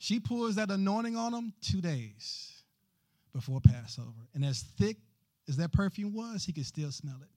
[0.01, 2.63] She pours that anointing on him two days
[3.35, 4.09] before Passover.
[4.33, 4.97] And as thick
[5.47, 7.29] as that perfume was, he could still smell it.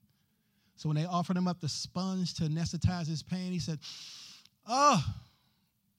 [0.75, 3.77] So when they offered him up the sponge to anesthetize his pain, he said,
[4.67, 4.99] Oh,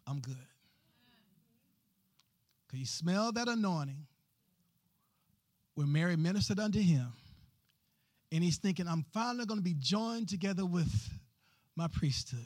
[0.09, 0.35] I'm good.
[2.67, 4.05] Because he smelled that anointing
[5.77, 7.13] when Mary ministered unto him.
[8.33, 10.93] And he's thinking, I'm finally going to be joined together with
[11.77, 12.41] my priesthood.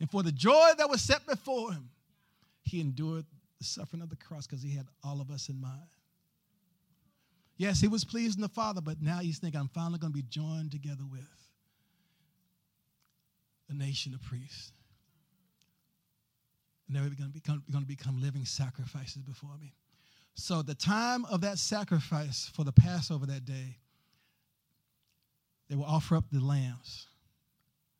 [0.00, 1.90] And for the joy that was set before him,
[2.62, 3.24] he endured
[3.58, 5.88] the suffering of the cross because he had all of us in mind.
[7.56, 10.24] Yes, he was pleasing the Father, but now he's thinking, I'm finally going to be
[10.28, 11.20] joined together with
[13.68, 14.72] a nation of priests.
[16.86, 19.74] And they're going to become, going to become living sacrifices before me.
[20.34, 23.76] So, the time of that sacrifice for the Passover that day,
[25.68, 27.08] they will offer up the lambs,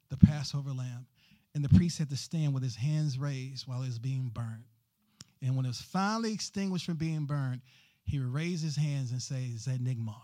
[0.09, 1.07] the Passover lamb.
[1.55, 4.65] And the priest had to stand with his hands raised while it was being burned.
[5.43, 7.63] And when it was finally extinguished from being burned,
[8.05, 10.15] he would raise his hands and say, Zenigmar.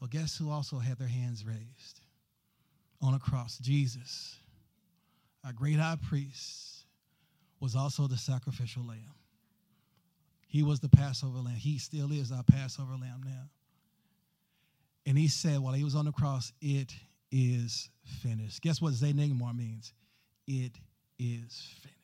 [0.00, 2.00] Well, guess who also had their hands raised?
[3.02, 3.58] on a cross.
[3.58, 4.36] Jesus,
[5.44, 6.84] our great high priest,
[7.60, 9.14] was also the sacrificial lamb.
[10.46, 11.56] He was the Passover lamb.
[11.56, 13.48] He still is our Passover lamb now.
[15.06, 16.92] And he said while he was on the cross, It
[17.30, 17.88] is
[18.22, 18.60] finished.
[18.62, 19.92] Guess what Zenigmar means?
[20.46, 20.72] It
[21.18, 22.00] is finished.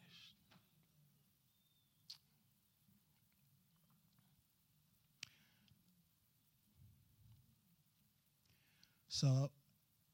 [9.08, 9.50] So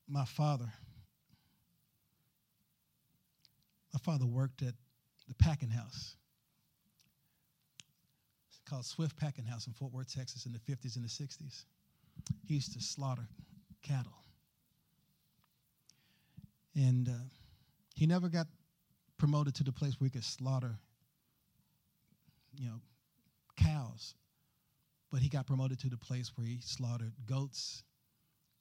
[0.08, 0.72] my father.
[3.92, 4.74] My father worked at
[5.28, 6.16] the packing house.
[8.48, 11.64] It's called Swift Packing House in Fort Worth, Texas, in the 50s and the 60s.
[12.46, 13.28] He used to slaughter
[13.82, 14.21] cattle.
[16.74, 17.24] And uh,
[17.94, 18.46] he never got
[19.18, 20.78] promoted to the place where he could slaughter,
[22.58, 22.80] you know,
[23.56, 24.14] cows.
[25.10, 27.82] But he got promoted to the place where he slaughtered goats,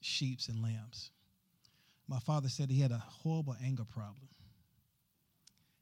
[0.00, 1.10] sheep, and lambs
[2.12, 4.28] my father said he had a horrible anger problem.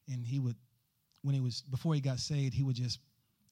[0.08, 0.56] And he would
[1.22, 3.00] when he was before he got saved, he would just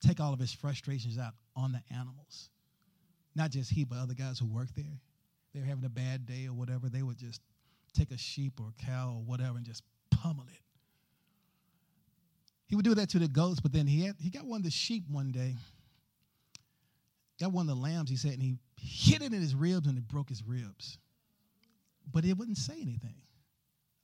[0.01, 2.51] take all of his frustrations out on the animals.
[3.35, 5.01] Not just he, but other guys who worked there.
[5.53, 6.89] They were having a bad day or whatever.
[6.89, 7.41] They would just
[7.93, 10.62] take a sheep or a cow or whatever and just pummel it.
[12.66, 14.64] He would do that to the goats, but then he had, he got one of
[14.64, 15.57] the sheep one day.
[17.41, 19.97] Got one of the lambs, he said, and he hit it in his ribs and
[19.97, 20.99] it broke his ribs.
[22.11, 23.14] But it wouldn't say anything.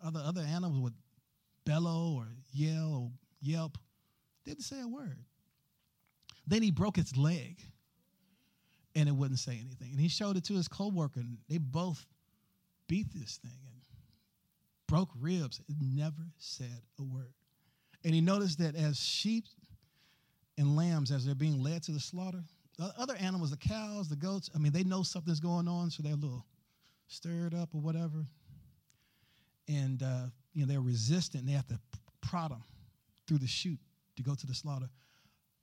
[0.03, 0.95] Other other animals would
[1.64, 3.11] bellow or yell or
[3.41, 3.78] yelp.
[4.45, 5.18] Didn't say a word.
[6.47, 7.61] Then he broke its leg
[8.95, 9.91] and it wouldn't say anything.
[9.91, 12.07] And he showed it to his co-worker, and they both
[12.87, 13.74] beat this thing
[14.87, 15.61] broke ribs.
[15.80, 17.32] Never said a word.
[18.05, 19.45] And he noticed that as sheep
[20.59, 22.43] and lambs, as they're being led to the slaughter,
[22.78, 26.03] the other animals, the cows, the goats, I mean, they know something's going on, so
[26.03, 26.45] they're a little
[27.07, 28.26] stirred up or whatever.
[29.68, 31.47] And, uh, you know, they're resistant.
[31.47, 31.78] They have to
[32.20, 32.64] prod them
[33.26, 33.78] through the chute
[34.16, 34.89] to go to the slaughter.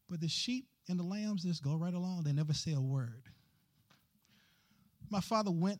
[0.09, 2.23] But the sheep and the lambs just go right along.
[2.23, 3.23] They never say a word.
[5.09, 5.79] My father went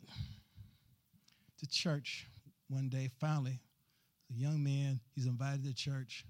[1.59, 2.27] to church
[2.71, 3.59] one day, finally.
[4.31, 6.25] A young man, he's invited to church,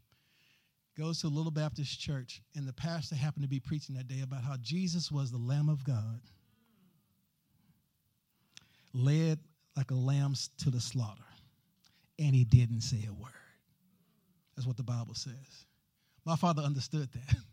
[0.97, 4.21] goes to a little Baptist church, and the pastor happened to be preaching that day
[4.23, 6.21] about how Jesus was the Lamb of God,
[8.93, 9.39] led
[9.77, 11.21] like a lamb to the slaughter,
[12.17, 13.31] and he didn't say a word.
[14.55, 15.65] That's what the Bible says.
[16.25, 17.35] My father understood that.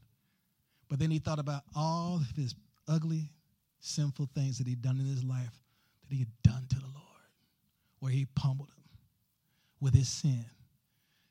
[0.89, 2.55] But then he thought about all of his
[2.89, 3.31] ugly,
[3.79, 5.53] sinful things that he'd done in his life
[6.01, 7.29] that he had done to the Lord,
[8.01, 8.71] where he pummeled
[9.81, 10.45] with his sin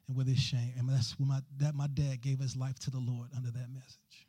[0.08, 0.74] and with his shame.
[0.78, 3.70] And that's when my, that my dad gave his life to the Lord under that
[3.74, 4.28] message.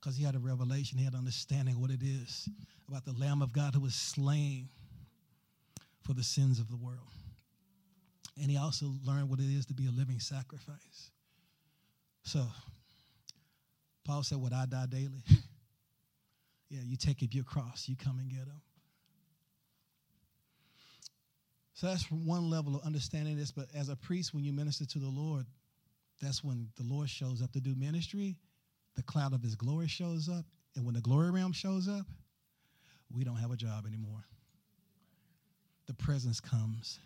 [0.00, 2.48] Because he had a revelation, he had understanding what it is
[2.88, 4.68] about the Lamb of God who was slain
[6.02, 7.08] for the sins of the world.
[8.40, 11.10] And he also learned what it is to be a living sacrifice.
[12.24, 12.46] So
[14.04, 15.22] Paul said, Would I die daily?
[16.68, 18.60] yeah, you take up your cross, you come and get them.
[21.74, 23.50] So that's one level of understanding this.
[23.50, 25.44] But as a priest, when you minister to the Lord,
[26.22, 28.36] that's when the Lord shows up to do ministry.
[28.94, 30.44] The cloud of his glory shows up.
[30.76, 32.06] And when the glory realm shows up,
[33.12, 34.24] we don't have a job anymore.
[35.86, 36.98] The presence comes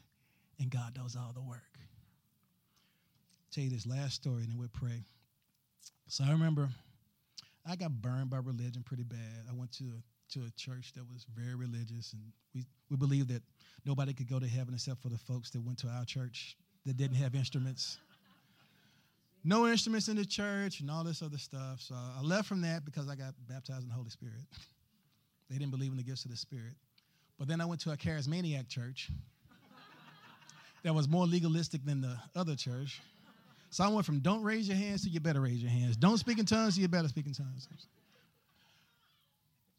[0.61, 1.63] and God does all the work.
[1.75, 5.05] I'll tell you this last story and then we'll pray.
[6.07, 6.69] So I remember
[7.67, 9.47] I got burned by religion pretty bad.
[9.49, 9.85] I went to
[10.31, 12.23] to a church that was very religious, and
[12.55, 13.43] we, we believed that
[13.85, 16.57] nobody could go to heaven except for the folks that went to our church
[16.87, 17.99] that didn't have instruments.
[19.45, 21.81] No instruments in the church and all this other stuff.
[21.81, 24.35] So I left from that because I got baptized in the Holy Spirit.
[25.49, 26.75] They didn't believe in the gifts of the Spirit.
[27.39, 29.11] But then I went to a charismaniac church
[30.83, 33.01] that was more legalistic than the other church.
[33.71, 35.97] So I went from don't raise your hands to you better raise your hands.
[35.97, 37.69] Don't speak in tongues to you better speak in tongues.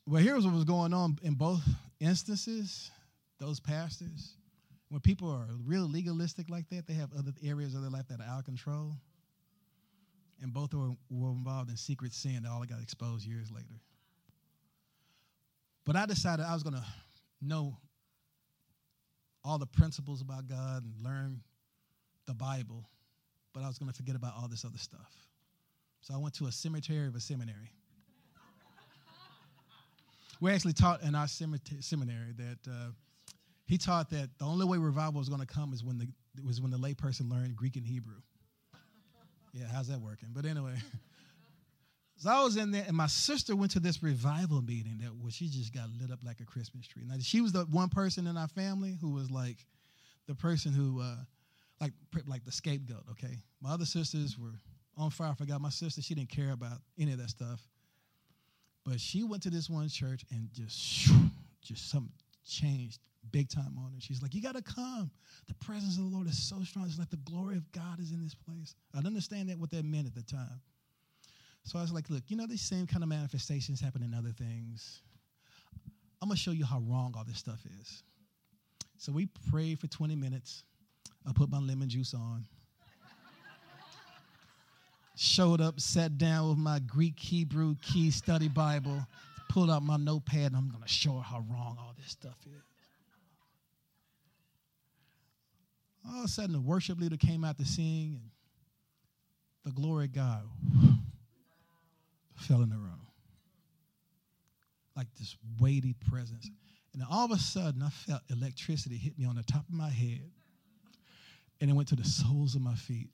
[0.09, 1.61] Well, here's what was going on in both
[1.99, 2.89] instances.
[3.39, 4.33] Those pastors,
[4.89, 8.19] when people are real legalistic like that, they have other areas of their life that
[8.19, 8.95] are out of control.
[10.41, 13.79] And both were, were involved in secret sin that all got exposed years later.
[15.85, 16.85] But I decided I was going to
[17.39, 17.77] know
[19.43, 21.41] all the principles about God and learn
[22.25, 22.83] the Bible
[23.53, 25.27] but I was going to forget about all this other stuff.
[26.01, 27.71] So I went to a cemetery of a seminary.
[30.39, 32.91] We actually taught in our seminary that uh,
[33.65, 36.07] he taught that the only way revival was going to come is when the
[36.45, 38.21] was when the layperson learned Greek and Hebrew.
[39.53, 40.29] Yeah, how's that working?
[40.31, 40.75] But anyway,
[42.17, 45.31] so I was in there, and my sister went to this revival meeting that where
[45.31, 47.03] she just got lit up like a Christmas tree.
[47.05, 49.65] Now she was the one person in our family who was like
[50.27, 51.01] the person who.
[51.01, 51.15] Uh,
[51.81, 51.93] like
[52.27, 53.03] like the scapegoat.
[53.11, 54.51] Okay, my other sisters were
[54.97, 55.31] on fire.
[55.31, 57.61] I forgot my sister; she didn't care about any of that stuff.
[58.89, 61.11] But she went to this one church and just
[61.61, 62.09] just some
[62.43, 63.99] changed big time on her.
[64.01, 65.11] She's like, "You got to come.
[65.47, 66.87] The presence of the Lord is so strong.
[66.87, 69.69] It's like the glory of God is in this place." I didn't understand that what
[69.71, 70.59] that meant at the time.
[71.65, 74.31] So I was like, "Look, you know these same kind of manifestations happen in other
[74.31, 75.03] things.
[76.19, 78.01] I'm gonna show you how wrong all this stuff is."
[78.97, 80.63] So we prayed for 20 minutes.
[81.27, 82.47] I put my lemon juice on.
[85.21, 89.05] Showed up, sat down with my Greek Hebrew key study Bible,
[89.49, 92.37] pulled out my notepad, and I'm going to show her how wrong all this stuff
[92.45, 92.63] is.
[96.07, 98.29] All of a sudden, the worship leader came out to sing, and
[99.65, 100.43] the glory of God
[102.37, 103.01] fell in the room.
[104.95, 106.49] Like this weighty presence.
[106.93, 109.89] And all of a sudden, I felt electricity hit me on the top of my
[109.89, 110.31] head
[111.59, 113.09] and it went to the soles of my feet.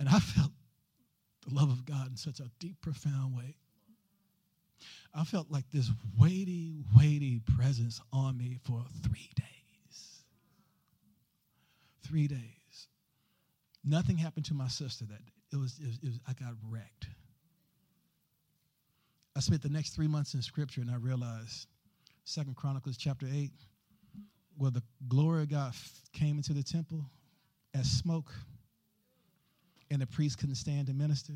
[0.00, 0.50] And I felt
[1.46, 3.54] the love of God in such a deep, profound way.
[5.14, 10.22] I felt like this weighty, weighty presence on me for three days.
[12.02, 12.88] Three days.
[13.84, 15.32] Nothing happened to my sister that day.
[15.52, 17.06] It was, it was, it was I got wrecked.
[19.36, 21.66] I spent the next three months in scripture and I realized
[22.24, 23.50] Second Chronicles chapter 8,
[24.56, 25.74] where the glory of God
[26.14, 27.04] came into the temple
[27.74, 28.32] as smoke,
[29.90, 31.34] and the priest couldn't stand to minister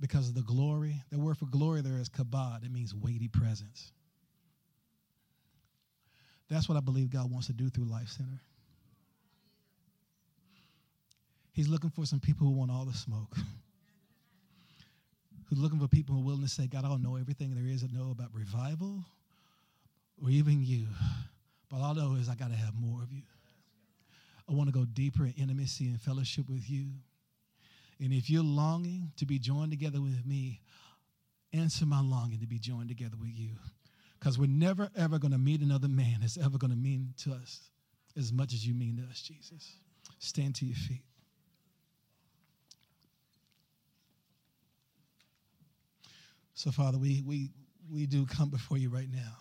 [0.00, 1.02] because of the glory.
[1.10, 3.92] The word for glory there is kabod, it means weighty presence.
[6.48, 8.40] That's what I believe God wants to do through Life Center.
[11.52, 13.34] He's looking for some people who want all the smoke.
[15.48, 17.72] Who's looking for people who are willing to say, God, I don't know everything there
[17.72, 19.04] is to know about revival
[20.20, 20.88] or even you.
[21.70, 23.22] But all I know is I got to have more of you.
[24.48, 26.86] I want to go deeper in intimacy and fellowship with you.
[28.00, 30.60] And if you're longing to be joined together with me,
[31.52, 33.50] answer my longing to be joined together with you.
[34.18, 37.32] Because we're never, ever going to meet another man that's ever going to mean to
[37.32, 37.70] us
[38.16, 39.76] as much as you mean to us, Jesus.
[40.18, 41.02] Stand to your feet.
[46.54, 47.50] So, Father, we, we,
[47.90, 49.36] we do come before you right now.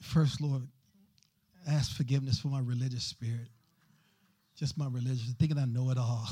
[0.00, 0.68] First, Lord,
[1.68, 3.48] ask forgiveness for my religious spirit.
[4.56, 6.28] Just my religious, thinking I know it all.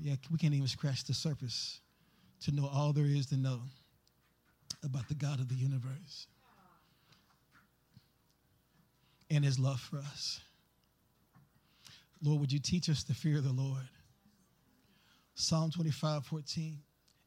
[0.00, 1.80] Yeah, we can't even scratch the surface
[2.42, 3.60] to know all there is to know
[4.84, 6.26] about the God of the universe
[9.30, 10.40] and his love for us.
[12.22, 13.88] Lord, would you teach us to fear of the Lord?
[15.34, 16.78] Psalm 25, 14.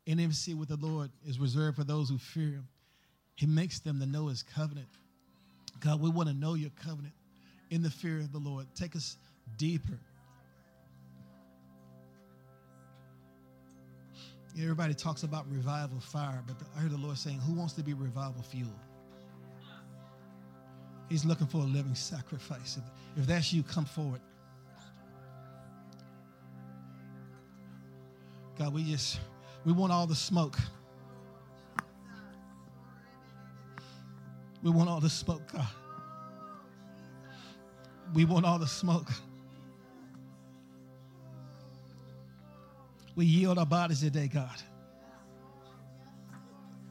[0.06, 2.68] Intimacy with the Lord is reserved for those who fear him.
[3.36, 4.88] He makes them to know his covenant.
[5.80, 7.14] God, we want to know your covenant
[7.70, 8.68] in the fear of the Lord.
[8.76, 9.18] Take us
[9.58, 10.00] deeper.
[14.62, 17.94] Everybody talks about revival fire, but I heard the Lord saying, Who wants to be
[17.94, 18.70] revival fuel?
[21.10, 22.78] He's looking for a living sacrifice.
[22.78, 24.22] If, if that's you, come forward.
[28.58, 29.20] God, we just,
[29.66, 30.58] we want all the smoke.
[34.64, 35.68] We want all the smoke, God.
[38.14, 39.09] We want all the smoke.
[43.16, 44.55] We yield our bodies today, God.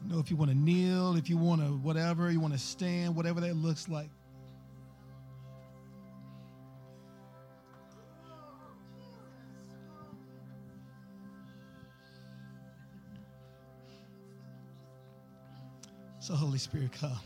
[0.03, 2.59] You know, if you want to kneel, if you want to whatever, you want to
[2.59, 4.09] stand, whatever that looks like.
[16.19, 17.19] So, Holy Spirit, come.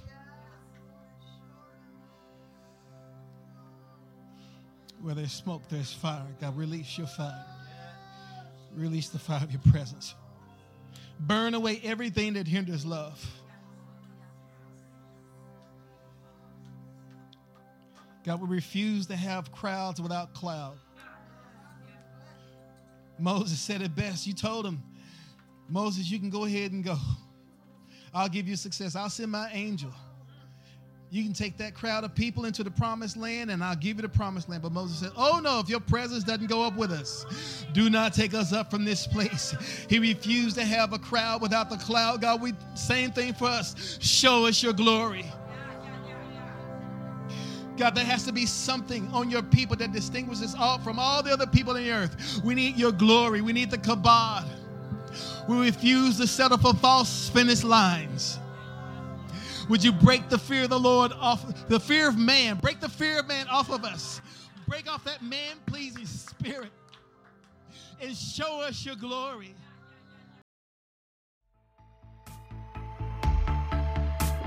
[5.02, 6.26] Where there's smoke, there's fire.
[6.42, 7.46] God, release your fire.
[8.76, 10.16] Release the fire of your presence.
[11.20, 13.24] Burn away everything that hinders love.
[18.24, 20.78] God, we refuse to have crowds without cloud.
[23.18, 24.28] Moses said it best.
[24.28, 24.84] You told him,
[25.70, 26.98] Moses, you can go ahead and go.
[28.14, 28.96] I'll give you success.
[28.96, 29.94] I'll send my angel.
[31.10, 34.02] You can take that crowd of people into the promised land and I'll give you
[34.02, 34.62] the promised land.
[34.62, 38.14] But Moses said, Oh no, if your presence doesn't go up with us, do not
[38.14, 39.56] take us up from this place.
[39.90, 42.22] He refused to have a crowd without the cloud.
[42.22, 43.98] God, we same thing for us.
[44.02, 45.26] Show us your glory.
[47.78, 51.32] God, there has to be something on your people that distinguishes all from all the
[51.32, 52.42] other people in the earth.
[52.44, 53.42] We need your glory.
[53.42, 54.46] We need the kabod.
[55.48, 58.40] We refuse to settle for false finish lines.
[59.70, 62.90] Would you break the fear of the Lord off, the fear of man, break the
[62.90, 64.22] fear of man off of us.
[64.68, 66.72] Break off that man pleasing spirit
[68.02, 69.54] and show us your glory.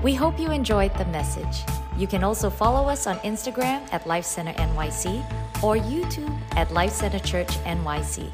[0.03, 1.63] We hope you enjoyed the message.
[1.95, 5.23] You can also follow us on Instagram at Life Center NYC
[5.63, 8.31] or YouTube at Life Center Church NYC.